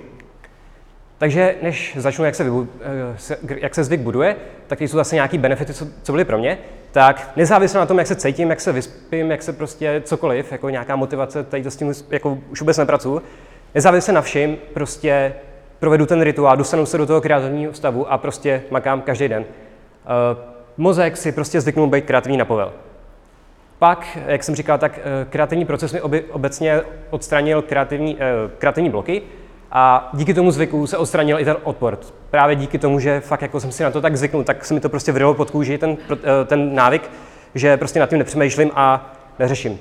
Takže 1.17 1.55
než 1.61 1.95
začnu, 1.97 2.25
jak 2.25 2.35
se, 2.35 2.45
eh, 2.81 3.55
jak 3.61 3.75
se 3.75 3.83
zvyk 3.83 3.99
buduje, 3.99 4.35
tak 4.67 4.81
jsou 4.81 4.97
zase 4.97 5.15
nějaký 5.15 5.37
benefity, 5.37 5.73
co, 5.73 5.87
co 6.03 6.11
byly 6.11 6.25
pro 6.25 6.37
mě. 6.37 6.57
Tak 6.91 7.31
nezávisle 7.35 7.79
na 7.79 7.85
tom, 7.85 7.97
jak 7.97 8.07
se 8.07 8.15
cítím, 8.15 8.49
jak 8.49 8.61
se 8.61 8.71
vyspím, 8.71 9.31
jak 9.31 9.41
se 9.41 9.53
prostě 9.53 10.01
cokoliv, 10.05 10.51
jako 10.51 10.69
nějaká 10.69 10.95
motivace, 10.95 11.43
tady 11.43 11.63
to 11.63 11.71
s 11.71 11.75
tím 11.75 11.93
jako 12.09 12.37
už 12.51 12.61
vůbec 12.61 12.77
nepracuju, 12.77 13.21
nezávisle 13.75 14.13
na 14.13 14.21
všem, 14.21 14.57
prostě 14.73 15.33
provedu 15.79 16.05
ten 16.05 16.21
rituál, 16.21 16.57
dostanu 16.57 16.85
se 16.85 16.97
do 16.97 17.05
toho 17.05 17.21
kreativního 17.21 17.73
stavu 17.73 18.11
a 18.11 18.17
prostě 18.17 18.63
makám 18.71 19.01
každý 19.01 19.27
den. 19.27 19.45
Uh, 19.45 20.52
mozek 20.77 21.17
si 21.17 21.31
prostě 21.31 21.61
zvyknul 21.61 21.87
být 21.87 22.05
kreativní 22.05 22.37
na 22.37 22.45
povel. 22.45 22.73
Pak, 23.79 24.17
jak 24.27 24.43
jsem 24.43 24.55
říkal, 24.55 24.77
tak 24.77 24.97
uh, 24.97 25.29
kreativní 25.29 25.65
proces 25.65 25.93
mi 25.93 26.01
obecně 26.31 26.81
odstranil 27.09 27.61
kreativní, 27.61 28.15
uh, 28.15 28.21
kreativní 28.57 28.89
bloky 28.89 29.21
a 29.71 30.09
díky 30.13 30.33
tomu 30.33 30.51
zvyku 30.51 30.87
se 30.87 30.97
odstranil 30.97 31.39
i 31.39 31.45
ten 31.45 31.57
odpor. 31.63 31.99
Právě 32.29 32.55
díky 32.55 32.79
tomu, 32.79 32.99
že 32.99 33.19
fakt 33.19 33.41
jako 33.41 33.59
jsem 33.59 33.71
si 33.71 33.83
na 33.83 33.91
to 33.91 34.01
tak 34.01 34.17
zvyknul, 34.17 34.43
tak 34.43 34.65
se 34.65 34.73
mi 34.73 34.79
to 34.79 34.89
prostě 34.89 35.11
vrylo 35.11 35.33
pod 35.33 35.51
kůži, 35.51 35.77
ten, 35.77 35.97
ten 36.45 36.75
návyk, 36.75 37.11
že 37.55 37.77
prostě 37.77 37.99
nad 37.99 38.09
tím 38.09 38.19
nepřemýšlím 38.19 38.71
a 38.75 39.13
neřeším. 39.39 39.79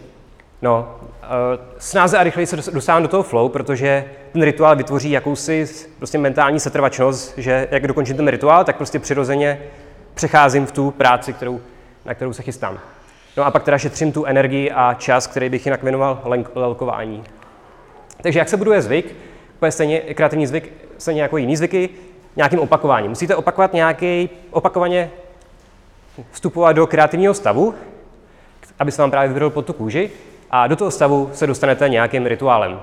No, 0.62 0.96
Eh, 1.22 1.58
snáze 1.78 2.18
a 2.18 2.22
rychleji 2.22 2.46
se 2.46 2.56
dostávám 2.70 3.02
do 3.02 3.08
toho 3.08 3.22
flow, 3.22 3.48
protože 3.48 4.04
ten 4.32 4.42
rituál 4.42 4.76
vytvoří 4.76 5.10
jakousi 5.10 5.66
prostě 5.98 6.18
mentální 6.18 6.60
setrvačnost, 6.60 7.38
že 7.38 7.68
jak 7.70 7.86
dokončím 7.86 8.16
ten 8.16 8.28
rituál, 8.28 8.64
tak 8.64 8.76
prostě 8.76 8.98
přirozeně 8.98 9.58
přecházím 10.14 10.66
v 10.66 10.72
tu 10.72 10.90
práci, 10.90 11.32
kterou, 11.32 11.60
na 12.04 12.14
kterou 12.14 12.32
se 12.32 12.42
chystám. 12.42 12.78
No 13.36 13.44
a 13.44 13.50
pak 13.50 13.62
teda 13.62 13.78
šetřím 13.78 14.12
tu 14.12 14.24
energii 14.24 14.70
a 14.70 14.94
čas, 14.94 15.26
který 15.26 15.48
bych 15.48 15.66
jinak 15.66 15.82
věnoval 15.82 16.22
lelkování. 16.54 17.24
Takže 18.22 18.38
jak 18.38 18.48
se 18.48 18.56
buduje 18.56 18.82
zvyk? 18.82 19.16
Úplně 19.54 19.72
stejně 19.72 20.00
kreativní 20.00 20.46
zvyk, 20.46 20.72
stejně 20.98 21.22
jako 21.22 21.36
jiný 21.36 21.56
zvyky, 21.56 21.88
nějakým 22.36 22.58
opakováním. 22.58 23.10
Musíte 23.10 23.36
opakovat 23.36 23.72
nějaký, 23.72 24.30
opakovaně 24.50 25.10
vstupovat 26.30 26.72
do 26.72 26.86
kreativního 26.86 27.34
stavu, 27.34 27.74
aby 28.78 28.92
se 28.92 29.02
vám 29.02 29.10
právě 29.10 29.28
vybril 29.28 29.50
pod 29.50 29.66
tu 29.66 29.72
kůži 29.72 30.10
a 30.50 30.66
do 30.66 30.76
toho 30.76 30.90
stavu 30.90 31.30
se 31.32 31.46
dostanete 31.46 31.88
nějakým 31.88 32.26
rituálem. 32.26 32.80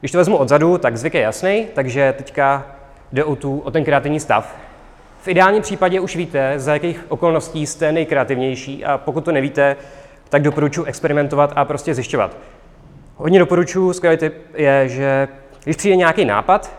Když 0.00 0.12
to 0.12 0.18
vezmu 0.18 0.36
odzadu, 0.36 0.78
tak 0.78 0.96
zvyk 0.96 1.14
je 1.14 1.20
jasný, 1.20 1.66
takže 1.74 2.14
teďka 2.16 2.66
jde 3.12 3.24
o, 3.24 3.36
tu, 3.36 3.60
o 3.60 3.70
ten 3.70 3.84
kreativní 3.84 4.20
stav. 4.20 4.56
V 5.22 5.28
ideálním 5.28 5.62
případě 5.62 6.00
už 6.00 6.16
víte, 6.16 6.54
za 6.56 6.72
jakých 6.72 7.04
okolností 7.08 7.66
jste 7.66 7.92
nejkreativnější 7.92 8.84
a 8.84 8.98
pokud 8.98 9.24
to 9.24 9.32
nevíte, 9.32 9.76
tak 10.28 10.42
doporučuji 10.42 10.84
experimentovat 10.84 11.52
a 11.56 11.64
prostě 11.64 11.94
zjišťovat. 11.94 12.36
Hodně 13.16 13.38
doporučuji, 13.38 13.92
skvělý 13.92 14.16
tip 14.16 14.34
je, 14.54 14.88
že 14.88 15.28
když 15.64 15.76
přijde 15.76 15.96
nějaký 15.96 16.24
nápad, 16.24 16.72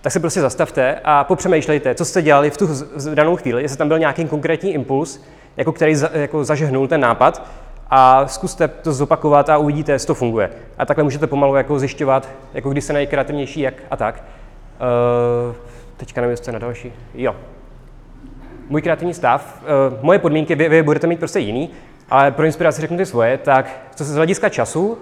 tak 0.00 0.12
se 0.12 0.20
prostě 0.20 0.40
zastavte 0.40 1.00
a 1.04 1.24
popřemýšlejte, 1.24 1.94
co 1.94 2.04
jste 2.04 2.22
dělali 2.22 2.50
v 2.50 2.56
tu 2.56 2.68
danou 3.14 3.36
chvíli, 3.36 3.62
jestli 3.62 3.78
tam 3.78 3.88
byl 3.88 3.98
nějaký 3.98 4.24
konkrétní 4.24 4.74
impuls, 4.74 5.20
jako 5.56 5.72
který 5.72 5.94
za, 5.94 6.10
jako 6.12 6.44
zažehnul 6.44 6.88
ten 6.88 7.00
nápad 7.00 7.46
a 7.90 8.26
zkuste 8.28 8.68
to 8.68 8.92
zopakovat 8.92 9.48
a 9.48 9.58
uvidíte, 9.58 9.92
jestli 9.92 10.06
to 10.06 10.14
funguje. 10.14 10.50
A 10.78 10.86
takhle 10.86 11.04
můžete 11.04 11.26
pomalu 11.26 11.54
jako 11.54 11.78
zjišťovat, 11.78 12.28
jako 12.54 12.70
kdy 12.70 12.80
se 12.80 12.92
nejkreativnější, 12.92 13.60
jak 13.60 13.74
a 13.90 13.96
tak. 13.96 14.24
Uh, 15.48 15.56
teďka 15.96 16.20
nevím, 16.20 16.30
jestli 16.30 16.52
na 16.52 16.58
další. 16.58 16.92
Jo. 17.14 17.36
Můj 18.68 18.82
kreativní 18.82 19.14
stav, 19.14 19.62
uh, 19.62 20.04
moje 20.04 20.18
podmínky, 20.18 20.54
vy, 20.54 20.68
vy 20.68 20.82
budete 20.82 21.06
mít 21.06 21.18
prostě 21.18 21.38
jiný, 21.38 21.70
ale 22.10 22.30
pro 22.30 22.44
inspiraci 22.46 22.80
řeknu 22.80 22.96
ty 22.96 23.06
svoje, 23.06 23.38
tak 23.38 23.80
co 23.94 24.04
se 24.04 24.12
z 24.12 24.16
hlediska 24.16 24.48
času, 24.48 24.86
uh, 24.88 24.98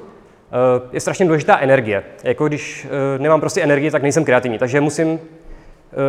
je 0.93 1.01
strašně 1.01 1.27
důležitá 1.27 1.59
energie. 1.59 2.03
Jako 2.23 2.49
když 2.49 2.85
uh, 2.85 3.23
nemám 3.23 3.41
prostě 3.41 3.63
energii, 3.63 3.91
tak 3.91 4.03
nejsem 4.03 4.25
kreativní, 4.25 4.59
takže 4.59 4.81
musím 4.81 5.21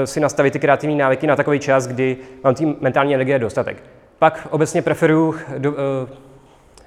si 0.06 0.20
nastavit 0.20 0.54
ty 0.54 0.60
kreativní 0.60 0.96
návyky 0.96 1.28
na 1.28 1.36
takový 1.36 1.60
čas, 1.60 1.88
kdy 1.88 2.18
mám 2.44 2.56
tím 2.56 2.76
mentální 2.80 3.16
energie 3.16 3.40
dostatek. 3.40 3.84
Pak 4.20 4.48
obecně 4.52 4.82
preferuju 4.82 5.36
do, 5.58 5.74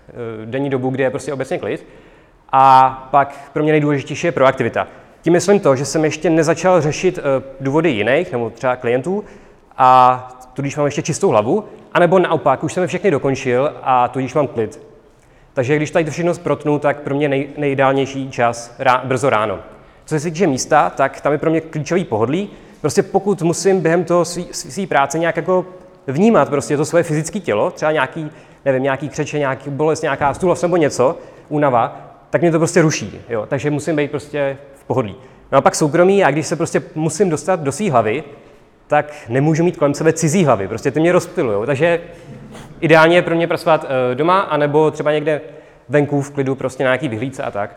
Eh, 0.08 0.46
denní 0.46 0.70
dobu, 0.70 0.90
kdy 0.90 1.02
je 1.02 1.10
prostě 1.10 1.32
obecně 1.32 1.58
klid. 1.58 1.86
A 2.52 2.90
pak 3.10 3.50
pro 3.52 3.62
mě 3.62 3.72
nejdůležitější 3.72 4.26
je 4.26 4.32
proaktivita. 4.32 4.86
Tím 5.22 5.32
myslím 5.32 5.60
to, 5.60 5.76
že 5.76 5.84
jsem 5.84 6.04
ještě 6.04 6.30
nezačal 6.30 6.80
řešit 6.80 7.18
eh, 7.18 7.42
důvody 7.60 7.90
jiných, 7.90 8.32
nebo 8.32 8.50
třeba 8.50 8.76
klientů, 8.76 9.24
a 9.76 10.28
tudíž 10.58 10.76
mám 10.76 10.86
ještě 10.86 11.02
čistou 11.02 11.28
hlavu, 11.28 11.64
anebo 11.92 12.18
naopak, 12.18 12.64
už 12.64 12.72
jsem 12.72 12.82
je 12.82 12.86
všechny 12.86 13.10
dokončil 13.10 13.72
a 13.82 14.08
tudíž 14.08 14.34
mám 14.34 14.46
klid. 14.46 14.82
Takže 15.54 15.76
když 15.76 15.90
tady 15.90 16.04
to 16.04 16.10
všechno 16.10 16.34
protnu, 16.34 16.78
tak 16.78 17.00
pro 17.00 17.14
mě 17.14 17.28
nej, 17.28 17.48
nejideálnější 17.56 18.30
čas 18.30 18.74
rá, 18.78 19.02
brzo 19.04 19.30
ráno. 19.30 19.58
Co 20.04 20.20
se 20.20 20.30
týče 20.30 20.46
místa, 20.46 20.90
tak 20.90 21.20
tam 21.20 21.32
je 21.32 21.38
pro 21.38 21.50
mě 21.50 21.60
klíčový 21.60 22.04
pohodlí. 22.04 22.50
Prostě 22.80 23.02
pokud 23.02 23.42
musím 23.42 23.80
během 23.80 24.04
toho 24.04 24.24
své 24.24 24.86
práce 24.86 25.18
nějak 25.18 25.36
jako 25.36 25.66
vnímat 26.06 26.48
prostě 26.48 26.76
to 26.76 26.84
svoje 26.84 27.04
fyzické 27.04 27.40
tělo, 27.40 27.70
třeba 27.70 27.92
nějaký 27.92 28.30
nevím, 28.64 28.82
nějaký 28.82 29.08
křeče, 29.08 29.38
nějaký 29.38 29.70
bolest, 29.70 30.02
nějaká 30.02 30.34
stůlost 30.34 30.62
nebo 30.62 30.76
něco, 30.76 31.18
únava, 31.48 31.96
tak 32.30 32.40
mě 32.40 32.50
to 32.50 32.58
prostě 32.58 32.82
ruší. 32.82 33.20
Jo? 33.28 33.46
Takže 33.46 33.70
musím 33.70 33.96
být 33.96 34.10
prostě 34.10 34.58
v 34.74 34.84
pohodlí. 34.84 35.16
No 35.52 35.58
a 35.58 35.60
pak 35.60 35.74
soukromí, 35.74 36.24
a 36.24 36.30
když 36.30 36.46
se 36.46 36.56
prostě 36.56 36.82
musím 36.94 37.30
dostat 37.30 37.60
do 37.60 37.72
své 37.72 37.90
hlavy, 37.90 38.24
tak 38.88 39.14
nemůžu 39.28 39.64
mít 39.64 39.76
kolem 39.76 39.94
sebe 39.94 40.12
cizí 40.12 40.44
hlavy. 40.44 40.68
Prostě 40.68 40.90
ty 40.90 41.00
mě 41.00 41.12
rozptilují. 41.12 41.66
Takže 41.66 42.00
ideálně 42.80 43.16
je 43.16 43.22
pro 43.22 43.36
mě 43.36 43.46
pracovat 43.46 43.86
eh, 43.88 44.14
doma, 44.14 44.40
anebo 44.40 44.90
třeba 44.90 45.12
někde 45.12 45.40
venku 45.88 46.22
v 46.22 46.30
klidu, 46.30 46.54
prostě 46.54 46.84
na 46.84 46.88
nějaký 46.88 47.08
vyhlídce 47.08 47.42
a 47.42 47.50
tak. 47.50 47.76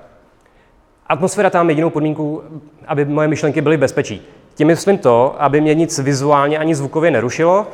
Atmosféra 1.08 1.50
tam 1.50 1.70
jedinou 1.70 1.90
podmínku, 1.90 2.44
aby 2.88 3.06
moje 3.06 3.28
myšlenky 3.28 3.62
byly 3.62 3.78
bezpečí. 3.78 4.22
Tím 4.56 4.68
myslím 4.68 4.98
to, 4.98 5.36
aby 5.40 5.62
mě 5.62 5.74
nic 5.74 6.00
vizuálně 6.00 6.58
ani 6.58 6.76
zvukově 6.76 7.12
nerušilo 7.12 7.68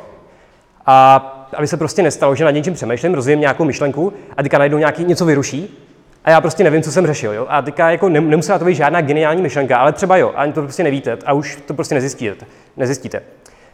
a 0.85 1.33
aby 1.53 1.67
se 1.67 1.77
prostě 1.77 2.03
nestalo, 2.03 2.35
že 2.35 2.45
nad 2.45 2.51
něčím 2.51 2.73
přemýšlím, 2.73 3.13
rozvíjem 3.13 3.39
nějakou 3.39 3.63
myšlenku 3.63 4.13
a 4.37 4.43
teďka 4.43 4.57
najednou 4.57 4.77
nějaký 4.77 5.03
něco 5.03 5.25
vyruší 5.25 5.77
a 6.27 6.29
já 6.29 6.41
prostě 6.41 6.63
nevím, 6.63 6.81
co 6.81 6.91
jsem 6.91 7.07
řešil. 7.07 7.33
Jo? 7.33 7.45
A 7.49 7.61
teďka 7.61 7.91
jako 7.91 8.09
nemusela 8.09 8.59
to 8.59 8.65
být 8.65 8.75
žádná 8.75 9.01
geniální 9.01 9.41
myšlenka, 9.41 9.77
ale 9.77 9.93
třeba 9.93 10.17
jo, 10.17 10.33
a 10.35 10.51
to 10.51 10.61
prostě 10.61 10.83
nevíte 10.83 11.17
a 11.25 11.33
už 11.33 11.57
to 11.67 11.73
prostě 11.73 11.95
nezjistíte. 11.95 12.45
Nezjistíte. 12.77 13.21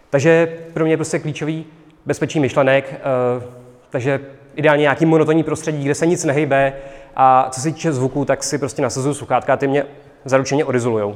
Takže 0.10 0.58
pro 0.74 0.84
mě 0.84 0.94
je 0.94 0.98
prostě 0.98 1.20
klíčový 1.20 1.66
bezpečí 2.06 2.39
myšlenek, 2.39 3.02
uh, 3.38 3.44
takže 3.89 4.20
ideálně 4.56 4.82
nějaký 4.82 5.06
monotonní 5.06 5.44
prostředí, 5.44 5.84
kde 5.84 5.96
se 5.96 6.06
nic 6.06 6.24
nehybe 6.24 6.74
a 7.16 7.48
co 7.52 7.62
se 7.62 7.72
týče 7.72 7.94
zvuku, 7.94 8.26
tak 8.26 8.44
si 8.44 8.58
prostě 8.58 8.82
nasazuju 8.82 9.13
sluchátka 9.13 9.54
a 9.54 9.58
ty 9.58 9.68
mě 9.68 9.86
zaručeně 10.26 10.66
odizolujou. 10.66 11.16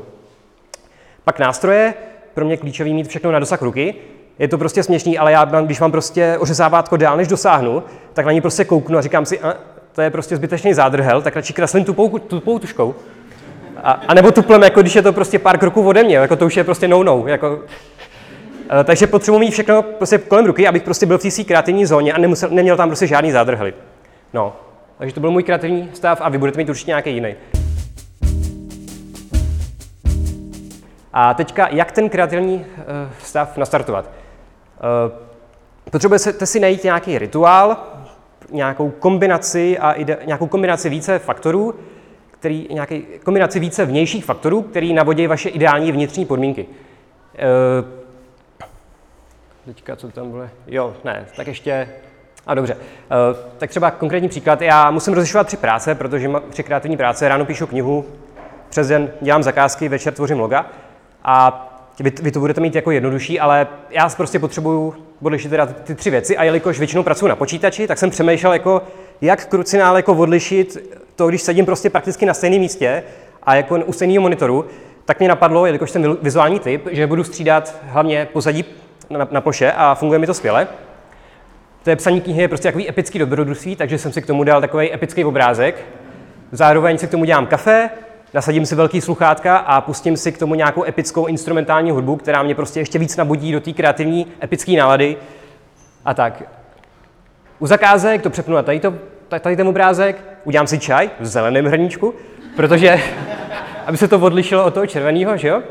Pak 1.23 1.39
nástroje, 1.39 1.93
pro 2.33 2.45
mě 2.45 2.57
klíčový 2.57 2.93
mít 2.93 3.07
všechno 3.07 3.31
na 3.31 3.39
dosah 3.39 3.61
ruky, 3.61 3.95
Je 4.39 4.47
to 4.47 4.57
prostě 4.57 4.83
směšný, 4.83 5.17
ale 5.17 5.31
já, 5.31 5.45
když 5.45 5.79
mám 5.79 5.91
prostě 5.91 6.37
ořezávátko 6.37 6.97
dál, 6.97 7.17
než 7.17 7.27
dosáhnu, 7.27 7.83
tak 8.13 8.25
na 8.25 8.31
ní 8.31 8.41
prostě 8.41 8.65
kouknu 8.65 8.97
a 8.97 9.01
říkám 9.01 9.25
si, 9.25 9.39
a, 9.39 9.57
to 9.91 10.01
je 10.01 10.09
prostě 10.09 10.35
zbytečný 10.35 10.73
zádrhel, 10.73 11.21
tak 11.21 11.35
radši 11.35 11.53
kreslím 11.53 11.85
tupou, 11.85 12.17
tupou. 12.19 12.59
A, 13.87 13.91
a 13.91 14.13
nebo 14.13 14.31
tuplem, 14.31 14.63
jako 14.63 14.81
když 14.81 14.95
je 14.95 15.01
to 15.01 15.13
prostě 15.13 15.39
pár 15.39 15.57
kroků 15.57 15.87
ode 15.87 16.03
mě, 16.03 16.15
jako 16.15 16.35
to 16.35 16.45
už 16.45 16.57
je 16.57 16.63
prostě 16.63 16.87
no-no. 16.87 17.23
Jako, 17.27 17.59
e, 18.79 18.83
takže 18.83 19.07
potřebuji 19.07 19.39
mít 19.39 19.51
všechno 19.51 19.81
prostě 19.81 20.17
kolem 20.17 20.45
ruky, 20.45 20.67
abych 20.67 20.83
prostě 20.83 21.05
byl 21.05 21.17
v 21.17 21.21
té 21.21 21.43
kreativní 21.43 21.85
zóně 21.85 22.13
a 22.13 22.17
nemusel, 22.17 22.49
neměl 22.49 22.77
tam 22.77 22.89
prostě 22.89 23.07
žádný 23.07 23.31
zádrhely. 23.31 23.73
No, 24.33 24.55
takže 24.97 25.13
to 25.13 25.19
byl 25.19 25.31
můj 25.31 25.43
kreativní 25.43 25.89
stav 25.93 26.21
a 26.21 26.29
vy 26.29 26.37
budete 26.37 26.57
mít 26.57 26.69
určitě 26.69 26.91
nějaký 26.91 27.13
jiný. 27.13 27.35
A 31.13 31.33
teďka, 31.33 31.67
jak 31.71 31.91
ten 31.91 32.09
kreativní 32.09 32.65
eh, 32.77 32.83
stav 33.19 33.57
nastartovat? 33.57 34.09
Eh, 34.09 35.89
potřebujete 35.91 36.45
si 36.45 36.59
najít 36.59 36.83
nějaký 36.83 37.19
rituál, 37.19 37.77
nějakou 38.51 38.89
kombinaci 38.89 39.77
a 39.77 39.91
ide, 39.91 40.17
nějakou 40.25 40.47
kombinaci 40.47 40.89
více 40.89 41.19
faktorů, 41.19 41.75
který, 42.39 42.67
nějaký, 42.71 43.05
kombinaci 43.23 43.59
více 43.59 43.85
vnějších 43.85 44.25
faktorů, 44.25 44.61
který 44.61 44.93
navodí 44.93 45.27
vaše 45.27 45.49
ideální 45.49 45.91
vnitřní 45.91 46.25
podmínky. 46.25 46.65
E, 47.35 47.45
teďka, 49.65 49.95
co 49.95 50.07
tam 50.07 50.31
bude? 50.31 50.49
Jo, 50.67 50.93
ne, 51.03 51.25
tak 51.35 51.47
ještě... 51.47 51.89
A 52.47 52.53
dobře. 52.53 52.73
E, 52.73 52.77
tak 53.57 53.69
třeba 53.69 53.91
konkrétní 53.91 54.29
příklad. 54.29 54.61
Já 54.61 54.91
musím 54.91 55.13
rozlišovat 55.13 55.47
tři 55.47 55.57
práce, 55.57 55.95
protože 55.95 56.27
mám 56.27 56.41
tři 56.49 56.63
kreativní 56.63 56.97
práce. 56.97 57.29
Ráno 57.29 57.45
píšu 57.45 57.67
knihu, 57.67 58.05
přes 58.69 58.87
den 58.87 59.11
dělám 59.21 59.43
zakázky, 59.43 59.89
večer 59.89 60.13
tvořím 60.13 60.39
loga. 60.39 60.65
A 61.23 61.63
vy, 61.99 62.11
vy 62.21 62.31
to 62.31 62.39
budete 62.39 62.61
mít 62.61 62.75
jako 62.75 62.91
jednodušší, 62.91 63.39
ale 63.39 63.67
já 63.89 64.09
prostě 64.09 64.39
potřebuju 64.39 64.95
odlišit 65.21 65.49
teda 65.49 65.65
ty 65.65 65.95
tři 65.95 66.09
věci 66.09 66.37
a 66.37 66.43
jelikož 66.43 66.77
většinou 66.79 67.03
pracuji 67.03 67.27
na 67.27 67.35
počítači, 67.35 67.87
tak 67.87 67.97
jsem 67.97 68.09
přemýšlel 68.09 68.53
jako, 68.53 68.81
jak 69.21 69.45
krucinále 69.45 69.99
jako 69.99 70.13
odlišit 70.13 70.77
to, 71.17 71.27
když 71.27 71.41
sedím 71.41 71.65
prostě 71.65 71.89
prakticky 71.89 72.25
na 72.25 72.33
stejném 72.33 72.59
místě 72.59 73.03
a 73.43 73.55
jako 73.55 73.75
u 73.85 73.93
stejného 73.93 74.21
monitoru, 74.21 74.65
tak 75.05 75.19
mě 75.19 75.27
napadlo, 75.27 75.65
jelikož 75.65 75.91
jsem 75.91 76.17
vizuální 76.21 76.59
typ, 76.59 76.87
že 76.91 77.07
budu 77.07 77.23
střídat 77.23 77.75
hlavně 77.83 78.27
pozadí 78.33 78.65
na, 79.09 79.27
na 79.31 79.41
ploše 79.41 79.71
a 79.71 79.95
funguje 79.95 80.19
mi 80.19 80.27
to 80.27 80.33
skvěle. 80.33 80.67
To 81.83 81.89
je 81.89 81.95
psaní 81.95 82.21
knihy 82.21 82.41
je 82.41 82.47
prostě 82.47 82.67
takový 82.67 82.89
epický 82.89 83.19
dobrodružství, 83.19 83.75
takže 83.75 83.97
jsem 83.97 84.11
si 84.11 84.21
k 84.21 84.25
tomu 84.25 84.43
dal 84.43 84.61
takový 84.61 84.93
epický 84.93 85.25
obrázek. 85.25 85.85
Zároveň 86.51 86.97
si 86.97 87.07
k 87.07 87.11
tomu 87.11 87.25
dělám 87.25 87.45
kafe, 87.45 87.89
nasadím 88.33 88.65
si 88.65 88.75
velký 88.75 89.01
sluchátka 89.01 89.57
a 89.57 89.81
pustím 89.81 90.17
si 90.17 90.31
k 90.31 90.37
tomu 90.37 90.55
nějakou 90.55 90.83
epickou 90.83 91.25
instrumentální 91.25 91.91
hudbu, 91.91 92.15
která 92.15 92.43
mě 92.43 92.55
prostě 92.55 92.79
ještě 92.79 92.99
víc 92.99 93.17
nabudí 93.17 93.51
do 93.51 93.59
té 93.59 93.73
kreativní 93.73 94.27
epické 94.43 94.71
nálady. 94.71 95.17
A 96.05 96.13
tak. 96.13 96.43
U 97.59 97.67
zakázek 97.67 98.21
to 98.21 98.29
přepnu 98.29 98.55
na 98.55 98.63
tady, 98.63 98.79
to, 98.79 98.93
tady 99.29 99.55
ten 99.55 99.67
obrázek, 99.67 100.23
udělám 100.43 100.67
si 100.67 100.79
čaj 100.79 101.09
v 101.19 101.25
zeleném 101.25 101.65
hrníčku, 101.65 102.13
protože, 102.55 102.99
aby 103.85 103.97
se 103.97 104.07
to 104.07 104.19
odlišilo 104.19 104.65
od 104.65 104.73
toho 104.73 104.87
červeného, 104.87 105.37
že 105.37 105.47
jo? 105.47 105.61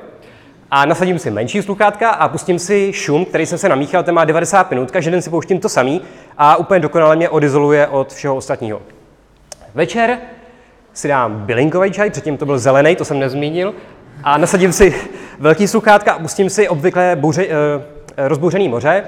A 0.71 0.87
nasadím 0.87 1.19
si 1.19 1.31
menší 1.31 1.63
sluchátka 1.63 2.11
a 2.11 2.29
pustím 2.29 2.59
si 2.59 2.93
šum, 2.93 3.25
který 3.25 3.47
jsem 3.47 3.59
se 3.59 3.69
namíchal, 3.69 4.03
ten 4.03 4.15
má 4.15 4.25
90 4.25 4.71
minut, 4.71 4.91
každý 4.91 5.11
den 5.11 5.23
si 5.23 5.31
pouštím 5.31 5.61
to 5.61 5.69
samý 5.69 6.01
a 6.39 6.57
úplně 6.57 6.81
dokonale 6.81 7.17
mě 7.17 7.29
odizoluje 7.29 7.87
od 7.87 8.13
všeho 8.13 8.37
ostatního. 8.37 8.83
Večer 9.75 10.19
si 10.93 11.09
dám 11.09 11.47
bylinkový 11.47 11.93
čaj, 11.93 12.11
předtím 12.11 12.37
to 12.37 12.47
byl 12.47 12.59
zelený, 12.59 12.97
to 12.97 13.05
jsem 13.05 13.19
nezmínil, 13.19 13.75
a 14.25 14.39
nasadím 14.39 14.73
si 14.73 14.95
velký 15.39 15.69
sluchátka 15.69 16.13
a 16.13 16.19
pustím 16.19 16.51
si 16.51 16.69
obvykle 16.69 17.17
bouře, 17.17 17.47
eh, 17.47 18.29
rozbouřený 18.29 18.69
moře 18.69 19.05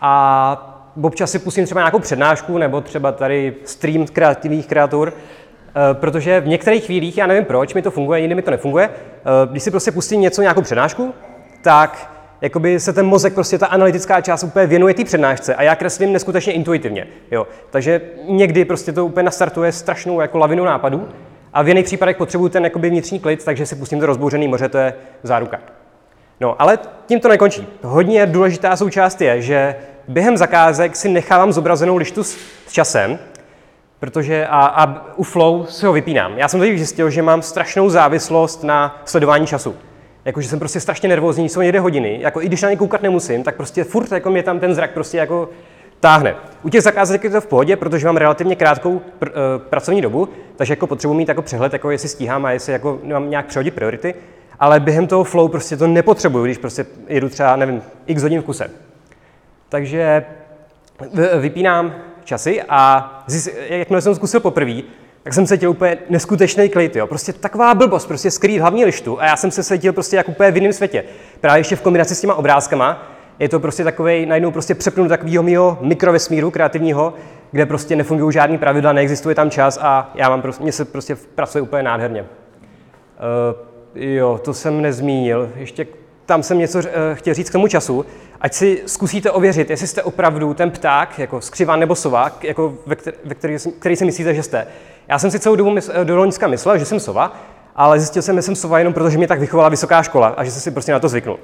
a 0.00 0.73
občas 1.02 1.30
si 1.30 1.38
pustím 1.38 1.64
třeba 1.64 1.80
nějakou 1.80 1.98
přednášku 1.98 2.58
nebo 2.58 2.80
třeba 2.80 3.12
tady 3.12 3.54
stream 3.64 4.06
kreativních 4.06 4.66
kreatur, 4.66 5.12
eh, 5.12 5.94
protože 5.94 6.40
v 6.40 6.46
některých 6.46 6.84
chvílích, 6.84 7.18
já 7.18 7.26
nevím 7.26 7.44
proč, 7.44 7.74
mi 7.74 7.82
to 7.82 7.90
funguje, 7.90 8.20
jindy 8.20 8.34
mi 8.34 8.42
to 8.42 8.50
nefunguje, 8.50 8.90
eh, 8.90 9.20
když 9.50 9.62
si 9.62 9.70
prostě 9.70 9.92
pustím 9.92 10.20
něco, 10.20 10.42
nějakou 10.42 10.62
přednášku, 10.62 11.14
tak 11.62 12.10
jakoby 12.40 12.80
se 12.80 12.92
ten 12.92 13.06
mozek, 13.06 13.34
prostě 13.34 13.58
ta 13.58 13.66
analytická 13.66 14.20
část 14.20 14.42
úplně 14.44 14.66
věnuje 14.66 14.94
té 14.94 15.04
přednášce 15.04 15.54
a 15.54 15.62
já 15.62 15.76
kreslím 15.76 16.12
neskutečně 16.12 16.52
intuitivně. 16.52 17.06
Jo. 17.30 17.46
Takže 17.70 18.00
někdy 18.28 18.64
prostě 18.64 18.92
to 18.92 19.06
úplně 19.06 19.24
nastartuje 19.24 19.72
strašnou 19.72 20.20
jako 20.20 20.38
lavinu 20.38 20.64
nápadů 20.64 21.08
a 21.52 21.62
v 21.62 21.68
jiných 21.68 21.84
případech 21.84 22.16
potřebuju 22.16 22.48
ten 22.48 22.64
jakoby 22.64 22.90
vnitřní 22.90 23.20
klid, 23.20 23.44
takže 23.44 23.66
si 23.66 23.76
pustím 23.76 24.00
to 24.00 24.06
rozbouřený 24.06 24.48
moře, 24.48 24.68
to 24.68 24.78
je 24.78 24.94
záruka. 25.22 25.60
No, 26.40 26.62
ale 26.62 26.78
tím 27.06 27.20
to 27.20 27.28
nekončí. 27.28 27.66
Hodně 27.82 28.26
důležitá 28.26 28.76
součást 28.76 29.20
je, 29.20 29.42
že 29.42 29.74
během 30.08 30.36
zakázek 30.36 30.96
si 30.96 31.08
nechávám 31.08 31.52
zobrazenou 31.52 31.96
lištu 31.96 32.24
s, 32.24 32.38
s 32.66 32.72
časem, 32.72 33.18
protože 34.00 34.46
a, 34.46 34.66
a 34.66 35.06
u 35.16 35.22
flow 35.22 35.66
si 35.66 35.86
ho 35.86 35.92
vypínám. 35.92 36.38
Já 36.38 36.48
jsem 36.48 36.60
tady 36.60 36.78
zjistil, 36.78 37.10
že 37.10 37.22
mám 37.22 37.42
strašnou 37.42 37.90
závislost 37.90 38.62
na 38.64 39.02
sledování 39.04 39.46
času 39.46 39.76
jakože 40.24 40.48
jsem 40.48 40.58
prostě 40.58 40.80
strašně 40.80 41.08
nervózní, 41.08 41.48
jsou 41.48 41.60
někde 41.60 41.80
hodiny, 41.80 42.18
jako 42.20 42.42
i 42.42 42.46
když 42.46 42.62
na 42.62 42.70
ně 42.70 42.76
koukat 42.76 43.02
nemusím, 43.02 43.42
tak 43.42 43.56
prostě 43.56 43.84
furt 43.84 44.12
jako 44.12 44.30
mě 44.30 44.42
tam 44.42 44.60
ten 44.60 44.74
zrak 44.74 44.90
prostě 44.90 45.18
jako 45.18 45.48
táhne. 46.00 46.34
U 46.62 46.68
těch 46.68 46.82
zakázek 46.82 47.24
je 47.24 47.30
to 47.30 47.40
v 47.40 47.46
pohodě, 47.46 47.76
protože 47.76 48.06
mám 48.06 48.16
relativně 48.16 48.56
krátkou 48.56 49.02
pr- 49.20 49.28
uh, 49.28 49.62
pracovní 49.62 50.00
dobu, 50.00 50.28
takže 50.56 50.72
jako 50.72 50.86
potřebuji 50.86 51.14
mít 51.14 51.28
jako 51.28 51.42
přehled, 51.42 51.72
jako 51.72 51.90
jestli 51.90 52.08
stíhám 52.08 52.44
a 52.44 52.50
jestli 52.50 52.72
jako 52.72 52.98
mám 53.04 53.30
nějak 53.30 53.46
přehodit 53.46 53.74
priority, 53.74 54.14
ale 54.60 54.80
během 54.80 55.06
toho 55.06 55.24
flow 55.24 55.48
prostě 55.48 55.76
to 55.76 55.86
nepotřebuju, 55.86 56.44
když 56.44 56.58
prostě 56.58 56.86
jedu 57.08 57.28
třeba, 57.28 57.56
nevím, 57.56 57.82
x 58.06 58.22
hodin 58.22 58.42
v 58.42 58.44
kuse. 58.44 58.70
Takže 59.68 60.24
vypínám 61.40 61.94
časy 62.24 62.62
a 62.68 63.10
jakmile 63.68 64.02
jsem 64.02 64.14
zkusil 64.14 64.40
poprvé, 64.40 64.82
tak 65.22 65.34
jsem 65.34 65.46
cítil 65.46 65.70
úplně 65.70 65.98
neskutečný 66.10 66.68
klid, 66.68 66.96
jo. 66.96 67.06
Prostě 67.06 67.32
taková 67.32 67.74
blbost, 67.74 68.06
prostě 68.06 68.30
skrýt 68.30 68.60
hlavní 68.60 68.84
lištu 68.84 69.20
a 69.20 69.26
já 69.26 69.36
jsem 69.36 69.50
se 69.50 69.64
cítil 69.64 69.92
prostě 69.92 70.16
jako 70.16 70.30
úplně 70.30 70.50
v 70.50 70.56
jiném 70.56 70.72
světě. 70.72 71.04
Právě 71.40 71.60
ještě 71.60 71.76
v 71.76 71.80
kombinaci 71.82 72.14
s 72.14 72.20
těma 72.20 72.34
obrázkama, 72.34 73.08
je 73.38 73.48
to 73.48 73.60
prostě 73.60 73.84
takový, 73.84 74.26
najednou 74.26 74.50
prostě 74.50 74.74
přepnu 74.74 75.08
takového 75.08 75.42
mého 75.42 75.78
mikrovesmíru 75.80 76.50
kreativního, 76.50 77.14
kde 77.50 77.66
prostě 77.66 77.96
nefungují 77.96 78.32
žádný 78.32 78.58
pravidla, 78.58 78.92
neexistuje 78.92 79.34
tam 79.34 79.50
čas 79.50 79.78
a 79.82 80.12
já 80.14 80.28
mám 80.28 80.42
prostě, 80.42 80.62
mě 80.62 80.72
se 80.72 80.84
prostě 80.84 81.16
pracuje 81.34 81.62
úplně 81.62 81.82
nádherně. 81.82 82.22
Uh, 82.22 82.26
jo, 84.02 84.40
to 84.44 84.54
jsem 84.54 84.82
nezmínil. 84.82 85.50
Ještě 85.56 85.86
tam 86.26 86.42
jsem 86.42 86.58
něco 86.58 86.78
uh, 86.78 86.84
chtěl 87.14 87.34
říct 87.34 87.50
k 87.50 87.52
tomu 87.52 87.68
času. 87.68 88.06
Ať 88.40 88.54
si 88.54 88.82
zkusíte 88.86 89.30
ověřit, 89.30 89.70
jestli 89.70 89.86
jste 89.86 90.02
opravdu 90.02 90.54
ten 90.54 90.70
pták, 90.70 91.18
jako 91.18 91.40
skřivan 91.40 91.80
nebo 91.80 91.94
sovák, 91.94 92.44
jako 92.44 92.74
ve, 92.86 92.96
který, 92.96 93.16
ve 93.24 93.34
který, 93.34 93.56
který 93.78 93.96
si 93.96 94.04
myslíte, 94.04 94.34
že 94.34 94.42
jste. 94.42 94.66
Já 95.08 95.18
jsem 95.18 95.30
si 95.30 95.38
celou 95.38 95.56
dobu 95.56 95.70
mysl, 95.70 95.92
do 96.04 96.16
Loňska 96.16 96.46
myslel, 96.46 96.78
že 96.78 96.84
jsem 96.84 97.00
sova, 97.00 97.36
ale 97.76 98.00
zjistil 98.00 98.22
jsem, 98.22 98.36
že 98.36 98.42
jsem 98.42 98.56
sova 98.56 98.78
jenom 98.78 98.94
proto, 98.94 99.10
že 99.10 99.18
mě 99.18 99.26
tak 99.26 99.40
vychovala 99.40 99.68
vysoká 99.68 100.02
škola 100.02 100.26
a 100.28 100.44
že 100.44 100.50
jsem 100.50 100.60
si 100.60 100.70
prostě 100.70 100.92
na 100.92 101.00
to 101.00 101.08
zvyknul. 101.08 101.38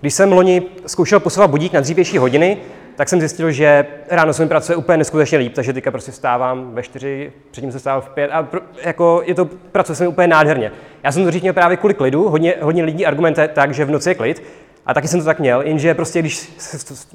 Když 0.00 0.14
jsem 0.14 0.32
loni 0.32 0.62
zkoušel 0.86 1.20
posovat 1.20 1.50
budík 1.50 1.72
na 1.72 1.80
dřívější 1.80 2.18
hodiny, 2.18 2.56
tak 2.96 3.08
jsem 3.08 3.20
zjistil, 3.20 3.50
že 3.50 3.86
ráno 4.08 4.32
se 4.32 4.42
mi 4.42 4.48
pracuje 4.48 4.76
úplně 4.76 4.98
neskutečně 4.98 5.38
líp, 5.38 5.54
takže 5.54 5.72
teďka 5.72 5.90
prostě 5.90 6.12
vstávám 6.12 6.74
ve 6.74 6.82
čtyři, 6.82 7.32
předtím 7.50 7.70
jsem 7.70 7.80
stával 7.80 8.00
v 8.00 8.08
pět 8.08 8.28
a 8.28 8.42
pro, 8.42 8.60
jako 8.84 9.22
je 9.24 9.34
to, 9.34 9.44
pracuje 9.44 9.96
se 9.96 10.04
mi 10.04 10.08
úplně 10.08 10.28
nádherně. 10.28 10.72
Já 11.02 11.12
jsem 11.12 11.24
to 11.24 11.30
říct 11.30 11.42
měl 11.42 11.54
právě 11.54 11.76
kvůli 11.76 11.94
klidu, 11.94 12.28
hodně, 12.28 12.54
hodně 12.60 12.84
lidí 12.84 13.06
argumentuje 13.06 13.48
tak, 13.48 13.74
že 13.74 13.84
v 13.84 13.90
noci 13.90 14.10
je 14.10 14.14
klid, 14.14 14.42
a 14.86 14.94
taky 14.94 15.08
jsem 15.08 15.20
to 15.20 15.26
tak 15.26 15.38
měl, 15.38 15.62
jenže 15.62 15.94
prostě, 15.94 16.18
když 16.20 16.52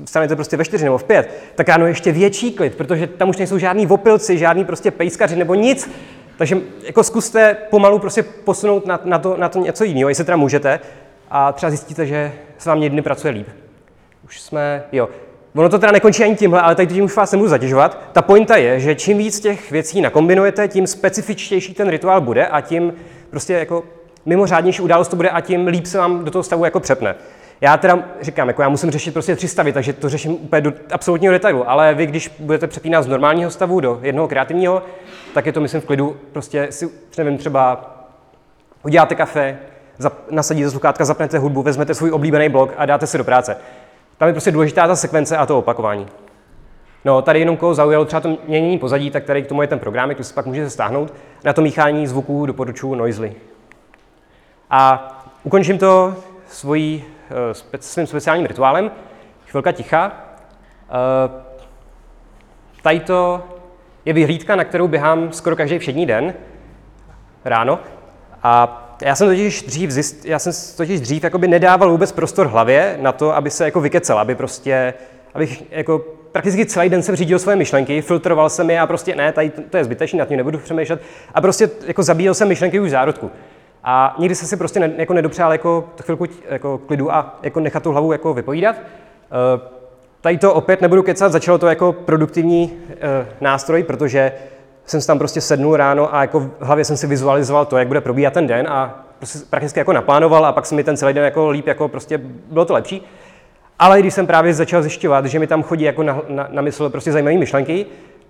stanete 0.06 0.36
prostě 0.36 0.58
ve 0.58 0.66
čtyři 0.66 0.84
nebo 0.84 0.98
v 0.98 1.04
pět, 1.04 1.52
tak 1.56 1.70
ráno 1.70 1.86
je 1.86 1.92
ještě 1.92 2.12
větší 2.12 2.52
klid, 2.52 2.76
protože 2.76 3.08
tam 3.08 3.30
už 3.30 3.38
nejsou 3.38 3.58
žádný 3.58 3.88
opilci, 3.88 4.38
žádný 4.38 4.66
prostě 4.66 4.92
pejskaři 4.92 5.36
nebo 5.36 5.56
nic. 5.56 5.92
Takže 6.38 6.58
jako 6.84 7.04
zkuste 7.04 7.58
pomalu 7.70 8.00
prostě 8.00 8.24
posunout 8.24 8.86
na, 8.86 9.00
na, 9.04 9.20
to, 9.20 9.38
na 9.38 9.50
to 9.50 9.60
něco 9.60 9.84
jiného, 9.84 10.10
jestli 10.10 10.26
teda 10.26 10.38
můžete, 10.38 10.80
a 11.32 11.52
třeba 11.52 11.70
zjistíte, 11.70 12.06
že 12.06 12.34
se 12.58 12.70
vám 12.70 12.82
dny 12.82 13.02
pracuje 13.02 13.34
líp. 13.34 13.48
Už 14.26 14.42
jsme, 14.42 14.84
jo. 14.92 15.10
Ono 15.58 15.70
to 15.70 15.80
teda 15.80 15.92
nekončí 15.92 16.24
ani 16.24 16.36
tímhle, 16.36 16.62
ale 16.62 16.76
tady 16.76 16.88
tím 16.88 17.06
už 17.06 17.16
vás 17.16 17.32
nebudu 17.32 17.50
zatěžovat. 17.50 18.00
Ta 18.12 18.22
pointa 18.22 18.58
je, 18.58 18.80
že 18.80 18.96
čím 18.96 19.18
víc 19.18 19.40
těch 19.40 19.72
věcí 19.72 20.02
nakombinujete, 20.02 20.68
tím 20.68 20.88
specifičtější 20.88 21.74
ten 21.74 21.90
rituál 21.90 22.22
bude 22.22 22.48
a 22.48 22.62
tím 22.62 22.94
prostě 23.30 23.54
jako 23.54 23.84
mimořádnější 24.26 24.82
událost 24.82 25.08
to 25.08 25.16
bude 25.16 25.30
a 25.30 25.42
tím 25.42 25.68
líp 25.68 25.86
se 25.86 25.98
vám 25.98 26.26
do 26.26 26.32
toho 26.32 26.44
stavu 26.44 26.66
jako 26.66 26.80
přepne. 26.80 27.16
Já 27.62 27.78
teda 27.78 28.00
říkám, 28.22 28.48
jako 28.48 28.62
já 28.62 28.70
musím 28.70 28.92
řešit 28.92 29.12
prostě 29.12 29.36
tři 29.36 29.48
stavy, 29.48 29.74
takže 29.74 29.94
to 29.94 30.10
řeším 30.10 30.32
úplně 30.32 30.62
do 30.62 30.74
absolutního 30.92 31.34
detailu, 31.34 31.70
ale 31.70 31.94
vy, 31.94 32.06
když 32.06 32.32
budete 32.40 32.68
přepínat 32.68 33.04
z 33.04 33.08
normálního 33.08 33.52
stavu 33.52 33.80
do 33.80 34.00
jednoho 34.02 34.28
kreativního, 34.28 34.84
tak 35.34 35.46
je 35.46 35.54
to, 35.54 35.62
myslím, 35.62 35.82
v 35.82 35.86
klidu, 35.86 36.18
prostě 36.34 36.68
si, 36.70 36.90
nevím, 37.18 37.38
třeba 37.38 37.92
uděláte 38.84 39.16
kafe, 39.16 39.58
zap, 39.98 40.14
nasadíte 40.32 40.70
sluchátka, 40.70 41.06
zapnete 41.06 41.40
hudbu, 41.40 41.62
vezmete 41.62 41.94
svůj 41.94 42.12
oblíbený 42.12 42.50
blok 42.50 42.74
a 42.78 42.86
dáte 42.86 43.08
se 43.08 43.18
do 43.18 43.24
práce. 43.24 43.58
Tam 44.18 44.28
je 44.28 44.34
prostě 44.34 44.52
důležitá 44.52 44.88
ta 44.88 44.96
sekvence 44.96 45.38
a 45.38 45.46
to 45.46 45.60
opakování. 45.60 46.08
No, 47.06 47.22
tady 47.22 47.40
jenom 47.40 47.58
koho 47.58 47.74
zaujalo 47.74 48.06
třeba 48.06 48.20
to 48.20 48.38
měnění 48.48 48.78
pozadí, 48.78 49.12
tak 49.12 49.24
tady 49.24 49.44
k 49.44 49.48
tomu 49.48 49.62
je 49.62 49.68
ten 49.68 49.80
program, 49.80 50.10
který 50.10 50.24
si 50.24 50.34
pak 50.34 50.46
můžete 50.46 50.70
stáhnout. 50.70 51.14
Na 51.44 51.54
to 51.54 51.62
míchání 51.62 52.08
zvuků 52.08 52.46
doporučuji 52.46 52.96
Noisely. 52.96 53.36
A 54.70 55.12
ukončím 55.44 55.78
to 55.78 56.16
svojí, 56.48 57.04
eh, 57.74 57.78
svým 57.80 58.08
speciálním 58.08 58.46
rituálem. 58.46 58.92
chvilka 59.48 59.72
ticha. 59.72 60.12
Uh, 60.88 61.42
tady 62.82 63.00
to 63.00 63.44
je 64.06 64.14
vyhlídka, 64.14 64.56
na 64.56 64.64
kterou 64.64 64.88
běhám 64.88 65.32
skoro 65.32 65.56
každý 65.56 65.80
všední 65.80 66.06
den 66.06 66.34
ráno. 67.46 67.80
A 68.44 68.87
já 69.02 69.16
jsem 69.16 69.28
totiž 69.28 69.62
dřív, 69.62 69.92
zjist, 69.92 70.26
já 70.26 70.40
jsem 70.40 70.54
totiž 70.78 71.02
dřív 71.02 71.24
jakoby 71.24 71.48
nedával 71.48 71.92
vůbec 71.92 72.12
prostor 72.12 72.48
hlavě 72.48 72.98
na 73.02 73.12
to, 73.12 73.36
aby 73.36 73.50
se 73.50 73.66
jako 73.66 73.82
vykecel, 73.82 74.20
aby 74.20 74.36
prostě, 74.36 74.94
abych 75.34 75.64
jako 75.72 76.06
prakticky 76.32 76.66
celý 76.66 76.90
den 76.90 77.04
jsem 77.04 77.16
řídil 77.16 77.40
svoje 77.40 77.56
myšlenky, 77.56 78.02
filtroval 78.02 78.50
jsem 78.50 78.70
je 78.70 78.80
a 78.80 78.88
prostě 78.88 79.16
ne, 79.16 79.32
tady 79.32 79.50
to 79.50 79.78
je 79.78 79.84
zbytečné, 79.84 80.20
na 80.20 80.26
tím 80.26 80.38
nebudu 80.38 80.58
přemýšlet. 80.58 81.02
A 81.34 81.42
prostě 81.42 81.70
jako 81.88 82.04
zabíjel 82.04 82.34
jsem 82.34 82.48
myšlenky 82.48 82.80
už 82.80 82.88
v 82.88 82.92
zárodku. 82.92 83.32
A 83.84 84.16
nikdy 84.20 84.36
jsem 84.36 84.48
si 84.48 84.58
prostě 84.58 84.80
ne, 84.80 84.92
jako 84.98 85.14
nedopřál 85.14 85.52
jako 85.52 85.90
chvilku 86.02 86.26
jako 86.50 86.78
klidu 86.78 87.14
a 87.14 87.40
jako 87.44 87.60
nechat 87.60 87.84
tu 87.84 87.92
hlavu 87.92 88.12
jako 88.12 88.34
vypovídat. 88.34 88.76
Uh, 88.76 89.62
tady 90.22 90.38
to 90.38 90.54
opět 90.54 90.82
nebudu 90.82 91.04
kecat, 91.04 91.32
začalo 91.32 91.58
to 91.58 91.68
jako 91.68 91.94
produktivní 91.94 92.74
uh, 92.90 92.96
nástroj, 93.42 93.84
protože 93.84 94.32
jsem 94.88 95.02
si 95.02 95.08
tam 95.08 95.18
prostě 95.18 95.42
sednul 95.42 95.78
ráno 95.78 96.16
a 96.16 96.22
jako 96.22 96.40
v 96.40 96.50
hlavě 96.60 96.86
jsem 96.86 96.98
si 96.98 97.08
vizualizoval 97.08 97.66
to, 97.66 97.78
jak 97.78 97.88
bude 97.88 98.02
probíhat 98.02 98.34
ten 98.34 98.48
den 98.48 98.68
a 98.70 99.06
prostě 99.18 99.40
prakticky 99.50 99.80
jako 99.80 99.94
naplánoval 99.94 100.46
a 100.46 100.52
pak 100.52 100.66
se 100.66 100.76
mi 100.76 100.84
ten 100.84 100.98
celý 100.98 101.14
den 101.14 101.24
jako 101.24 101.50
líp, 101.50 101.68
jako 101.68 101.88
prostě 101.88 102.18
bylo 102.52 102.66
to 102.66 102.74
lepší. 102.74 103.08
Ale 103.80 104.00
když 104.00 104.14
jsem 104.14 104.28
právě 104.28 104.54
začal 104.54 104.82
zjišťovat, 104.82 105.26
že 105.26 105.40
mi 105.40 105.48
tam 105.48 105.64
chodí 105.64 105.84
jako 105.84 106.04
na, 106.04 106.22
na, 106.30 106.48
na 106.52 106.62
mysl 106.62 106.90
prostě 106.90 107.12
zajímavé 107.12 107.38
myšlenky, 107.38 107.86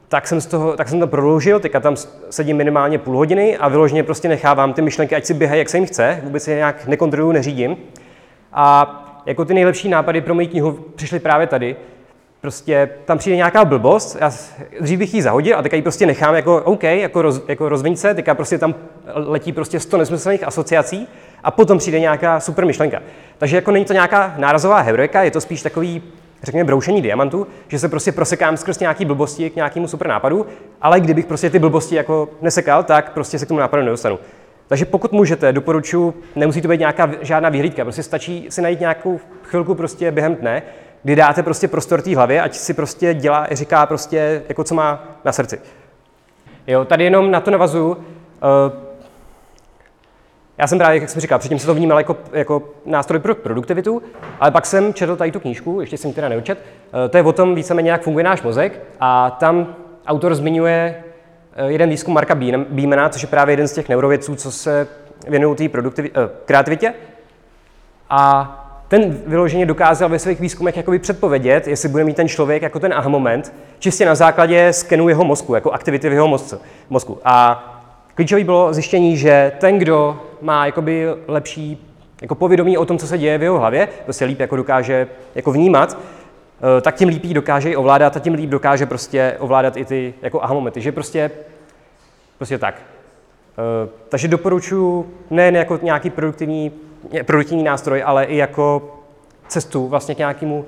tak 0.08 0.28
jsem, 0.28 0.41
z 0.41 0.46
toho, 0.46 0.78
tak 0.78 0.89
jsem 0.89 1.00
to 1.00 1.08
prodloužil, 1.08 1.60
teďka 1.60 1.80
tam 1.80 1.96
sedím 2.30 2.58
minimálně 2.58 2.98
půl 2.98 3.17
hodiny 3.17 3.58
a 3.58 3.67
vyloženě 3.67 4.04
prostě 4.04 4.28
nechávám 4.28 4.74
ty 4.74 4.82
myšlenky, 4.82 5.15
ať 5.15 5.26
si 5.26 5.34
běhají, 5.34 5.60
jak 5.60 5.70
se 5.70 5.78
jim 5.78 5.86
chce, 5.86 6.22
vůbec 6.24 6.48
je 6.48 6.56
nějak 6.56 6.88
nekontroluju, 6.88 7.32
neřídím. 7.32 7.78
A 8.54 8.93
jako 9.26 9.46
ty 9.46 9.54
nejlepší 9.54 9.89
nápady 9.89 10.22
pro 10.22 10.36
moji 10.36 10.48
knihu 10.48 10.72
přišly 10.96 11.20
právě 11.20 11.48
tady, 11.48 11.76
prostě 12.41 12.89
tam 13.06 13.17
přijde 13.17 13.36
nějaká 13.36 13.65
blbost, 13.65 14.17
já 14.21 14.32
dřív 14.82 15.00
bych 15.00 15.13
ji 15.13 15.21
zahodil 15.21 15.58
a 15.58 15.62
teďka 15.62 15.76
ji 15.76 15.82
prostě 15.82 16.06
nechám 16.06 16.36
jako 16.36 16.62
OK, 16.63 16.84
jako, 16.84 17.21
roz, 17.21 17.41
jako 17.47 17.69
rozviň 17.69 17.95
se, 17.95 18.13
teďka 18.13 18.36
prostě 18.36 18.58
tam 18.58 18.76
letí 19.13 19.52
prostě 19.52 19.80
sto 19.80 19.97
nesmyslných 19.97 20.43
asociací 20.43 21.08
a 21.43 21.52
potom 21.52 21.78
přijde 21.78 22.00
nějaká 22.00 22.39
super 22.39 22.65
myšlenka. 22.65 23.02
Takže 23.38 23.56
jako 23.56 23.71
není 23.71 23.86
to 23.86 23.93
nějaká 23.93 24.34
nárazová 24.38 24.80
heroika, 24.80 25.23
je 25.23 25.32
to 25.32 25.41
spíš 25.41 25.62
takový, 25.62 26.04
řekněme, 26.43 26.63
broušení 26.63 27.02
diamantů, 27.02 27.47
že 27.67 27.80
se 27.80 27.89
prostě 27.89 28.12
prosekám 28.12 28.58
skrz 28.58 28.80
nějaký 28.80 29.06
blbosti 29.06 29.50
k 29.50 29.56
nějakému 29.56 29.88
super 29.88 30.08
nápadu, 30.08 30.45
ale 30.82 31.00
kdybych 31.00 31.26
prostě 31.26 31.50
ty 31.50 31.60
blbosti 31.60 31.95
jako 31.95 32.30
nesekal, 32.41 32.84
tak 32.84 33.13
prostě 33.13 33.39
se 33.39 33.45
k 33.45 33.47
tomu 33.47 33.60
nápadu 33.60 33.84
nedostanu. 33.84 34.19
Takže 34.67 34.86
pokud 34.86 35.12
můžete, 35.12 35.54
doporučuji, 35.54 36.13
nemusí 36.36 36.62
to 36.62 36.67
být 36.67 36.80
nějaká 36.80 37.10
žádná 37.21 37.50
vyhlídka, 37.50 37.84
prostě 37.84 38.04
stačí 38.04 38.47
si 38.50 38.62
najít 38.62 38.80
nějakou 38.80 39.19
chvilku 39.43 39.76
prostě 39.76 40.12
během 40.12 40.36
dne, 40.36 40.62
kdy 41.08 41.15
dáte 41.15 41.43
prostě 41.43 41.67
prostor 41.67 42.02
té 42.02 42.15
hlavě, 42.15 42.41
ať 42.41 42.56
si 42.56 42.74
prostě 42.74 43.13
dělá, 43.13 43.48
říká 43.52 43.86
prostě, 43.86 44.43
jako 44.50 44.63
co 44.63 44.76
má 44.76 45.04
na 45.26 45.32
srdci. 45.32 45.62
Jo, 46.67 46.86
tady 46.86 47.04
jenom 47.04 47.32
na 47.32 47.39
to 47.39 47.52
navazuju. 47.52 47.89
Uh, 47.89 47.98
já 50.58 50.67
jsem 50.67 50.78
právě, 50.78 51.02
jak 51.02 51.10
jsem 51.10 51.22
říkal, 51.22 51.39
předtím 51.39 51.60
se 51.60 51.65
to 51.65 51.74
vnímal 51.74 51.98
jako, 51.98 52.17
jako 52.32 52.63
nástroj 52.86 53.20
pro 53.20 53.36
produktivitu, 53.36 54.02
ale 54.39 54.52
pak 54.52 54.65
jsem 54.65 54.93
četl 54.93 55.15
tady 55.15 55.32
tu 55.32 55.39
knížku, 55.39 55.82
ještě 55.82 55.98
jsem 55.98 56.13
teda 56.13 56.30
neočet, 56.30 56.58
uh, 56.58 57.10
to 57.10 57.17
je 57.17 57.24
o 57.24 57.34
tom 57.34 57.56
víceméně, 57.56 57.91
jak 57.91 58.02
funguje 58.02 58.24
náš 58.24 58.41
mozek 58.41 58.80
a 59.00 59.32
tam 59.32 59.76
autor 60.08 60.36
zmiňuje 60.36 61.04
uh, 61.63 61.72
jeden 61.72 61.89
výzkum 61.89 62.13
Marka 62.13 62.36
Beamana, 62.70 63.10
což 63.10 63.22
je 63.22 63.28
právě 63.28 63.54
jeden 63.54 63.67
z 63.67 63.74
těch 63.74 63.89
neurovědců, 63.89 64.36
co 64.36 64.52
se 64.52 64.88
věnují 65.28 65.56
té 65.56 65.70
kreativitě. 66.46 66.93
A 68.10 68.63
ten 68.88 69.17
vyloženě 69.28 69.65
dokázal 69.65 70.10
ve 70.10 70.19
svých 70.19 70.39
výzkumech 70.39 70.78
jakoby 70.78 71.00
předpovědět, 71.00 71.67
jestli 71.67 71.89
bude 71.89 72.04
mít 72.04 72.15
ten 72.15 72.28
člověk 72.28 72.62
jako 72.62 72.80
ten 72.80 72.93
aha 72.93 73.10
moment, 73.10 73.54
čistě 73.80 74.06
na 74.06 74.15
základě 74.15 74.73
skenu 74.73 75.10
jeho 75.10 75.23
mozku, 75.26 75.56
jako 75.56 75.71
aktivity 75.71 76.10
v 76.10 76.13
jeho 76.13 76.39
mozku. 76.89 77.19
A 77.26 77.63
klíčový 78.15 78.43
bylo 78.43 78.73
zjištění, 78.73 79.17
že 79.17 79.52
ten, 79.60 79.80
kdo 79.80 80.19
má 80.41 80.65
jakoby 80.65 81.08
lepší 81.28 81.88
jako 82.21 82.36
povědomí 82.36 82.78
o 82.78 82.86
tom, 82.86 82.97
co 82.97 83.08
se 83.08 83.17
děje 83.17 83.38
v 83.38 83.43
jeho 83.43 83.60
hlavě, 83.60 83.88
to 84.06 84.13
se 84.13 84.26
líp 84.26 84.39
jako 84.39 84.56
dokáže 84.56 85.08
jako 85.36 85.52
vnímat, 85.52 85.97
eh, 85.97 86.82
tak 86.82 86.95
tím 86.95 87.10
líp 87.10 87.23
dokáže 87.23 87.71
i 87.71 87.76
ovládat 87.76 88.17
a 88.17 88.19
tím 88.19 88.34
líp 88.34 88.50
dokáže 88.50 88.86
prostě 88.86 89.36
ovládat 89.39 89.78
i 89.78 89.86
ty 89.86 90.13
jako 90.21 90.43
aha 90.43 90.54
momenty, 90.54 90.82
že 90.82 90.91
prostě, 90.91 91.32
prostě 92.38 92.58
tak. 92.58 92.76
Eh, 92.76 93.89
takže 94.10 94.28
doporučuji 94.28 95.13
nejen 95.30 95.56
jako 95.56 95.80
nějaký 95.82 96.10
produktivní 96.10 96.71
produktivní 97.24 97.63
nástroj, 97.63 98.04
ale 98.06 98.24
i 98.24 98.38
jako 98.38 98.93
cestu 99.48 99.88
vlastně 99.88 100.15
k 100.15 100.17
nějakému 100.17 100.65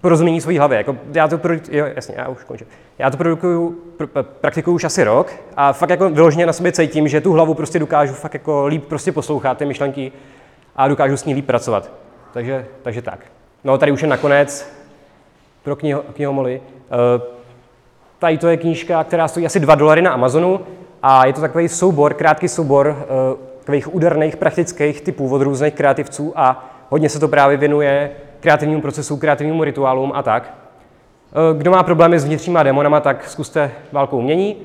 porozumění 0.00 0.40
své 0.40 0.58
hlavy. 0.58 0.76
Jako 0.76 0.96
já 1.12 1.28
to 1.28 1.38
produk- 1.38 1.68
jo, 1.70 1.86
jasně, 1.94 2.14
já 2.18 2.28
už 2.28 2.44
končím. 2.44 2.66
Já 2.98 3.10
to 3.10 3.16
produkuju, 3.16 3.82
pr- 3.98 4.22
praktikuju 4.22 4.74
už 4.74 4.84
asi 4.84 5.04
rok 5.04 5.32
a 5.56 5.72
fakt 5.72 5.90
jako 5.90 6.10
vyloženě 6.10 6.46
na 6.46 6.52
sobě 6.52 6.72
cítím, 6.72 7.08
že 7.08 7.20
tu 7.20 7.32
hlavu 7.32 7.54
prostě 7.54 7.78
dokážu 7.78 8.14
fakt 8.14 8.34
jako 8.34 8.66
líp 8.66 8.84
prostě 8.84 9.12
poslouchat 9.12 9.58
ty 9.58 9.64
myšlenky 9.64 10.12
a 10.76 10.88
dokážu 10.88 11.16
s 11.16 11.24
ní 11.24 11.34
líp 11.34 11.46
pracovat. 11.46 11.90
Takže, 12.32 12.66
takže 12.82 13.02
tak. 13.02 13.18
No 13.64 13.78
tady 13.78 13.92
už 13.92 14.02
je 14.02 14.08
nakonec 14.08 14.72
pro 15.62 15.76
kniho, 15.76 16.02
knihomoli. 16.12 16.60
Uh, 16.60 17.22
tady 18.18 18.38
to 18.38 18.48
je 18.48 18.56
knížka, 18.56 19.04
která 19.04 19.28
stojí 19.28 19.46
asi 19.46 19.60
2 19.60 19.74
dolary 19.74 20.02
na 20.02 20.12
Amazonu 20.12 20.60
a 21.02 21.26
je 21.26 21.32
to 21.32 21.40
takový 21.40 21.68
soubor, 21.68 22.14
krátký 22.14 22.48
soubor 22.48 22.86
uh, 22.86 23.55
takových 23.66 23.94
úderných 23.94 24.36
praktických 24.36 25.00
typů 25.00 25.28
od 25.28 25.42
různých 25.42 25.74
kreativců 25.74 26.32
a 26.36 26.68
hodně 26.88 27.08
se 27.08 27.20
to 27.20 27.28
právě 27.28 27.56
věnuje 27.56 28.10
kreativnímu 28.40 28.80
procesu, 28.80 29.16
kreativnímu 29.16 29.64
rituálům 29.64 30.12
a 30.14 30.22
tak. 30.22 30.54
E, 31.52 31.58
kdo 31.58 31.70
má 31.70 31.82
problémy 31.82 32.18
s 32.18 32.24
vnitřníma 32.24 32.62
démonama, 32.62 33.00
tak 33.00 33.28
zkuste 33.28 33.70
válkou 33.92 34.18
umění. 34.18 34.56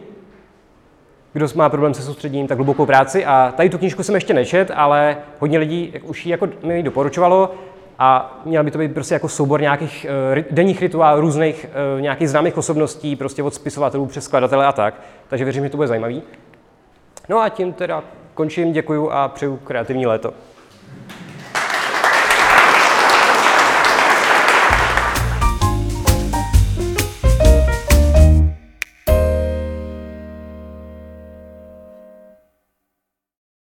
Kdo 1.34 1.48
má 1.56 1.70
problém 1.70 1.94
se 1.94 2.02
soustředěním, 2.02 2.48
tak 2.48 2.58
hlubokou 2.58 2.86
práci. 2.86 3.26
A 3.26 3.54
tady 3.58 3.70
tu 3.70 3.78
knížku 3.78 4.04
jsem 4.04 4.16
ještě 4.16 4.34
nečet, 4.34 4.72
ale 4.76 5.18
hodně 5.40 5.58
lidí 5.58 5.94
už 6.04 6.26
ji 6.26 6.32
jako 6.32 6.48
mi 6.64 6.84
doporučovalo 6.84 7.54
a 8.00 8.42
měl 8.46 8.64
by 8.64 8.72
to 8.72 8.78
být 8.78 8.94
prostě 8.94 9.16
jako 9.16 9.30
soubor 9.30 9.62
nějakých 9.62 10.06
uh, 10.36 10.44
denních 10.52 10.82
rituálů, 10.82 11.22
různých 11.22 11.66
uh, 11.96 12.02
nějakých 12.02 12.30
známých 12.30 12.58
osobností, 12.58 13.16
prostě 13.16 13.44
od 13.44 13.54
spisovatelů 13.54 14.06
přes 14.06 14.24
skladatele 14.24 14.66
a 14.66 14.72
tak. 14.72 14.94
Takže 15.28 15.46
věřím, 15.46 15.64
že 15.64 15.70
to 15.70 15.78
bude 15.78 15.88
zajímavý. 15.88 16.24
No 17.30 17.40
a 17.40 17.50
tím 17.50 17.74
teda 17.74 18.04
končím, 18.34 18.74
děkuju 18.74 19.10
a 19.10 19.28
přeju 19.28 19.58
kreativní 19.58 20.06
léto. 20.06 20.34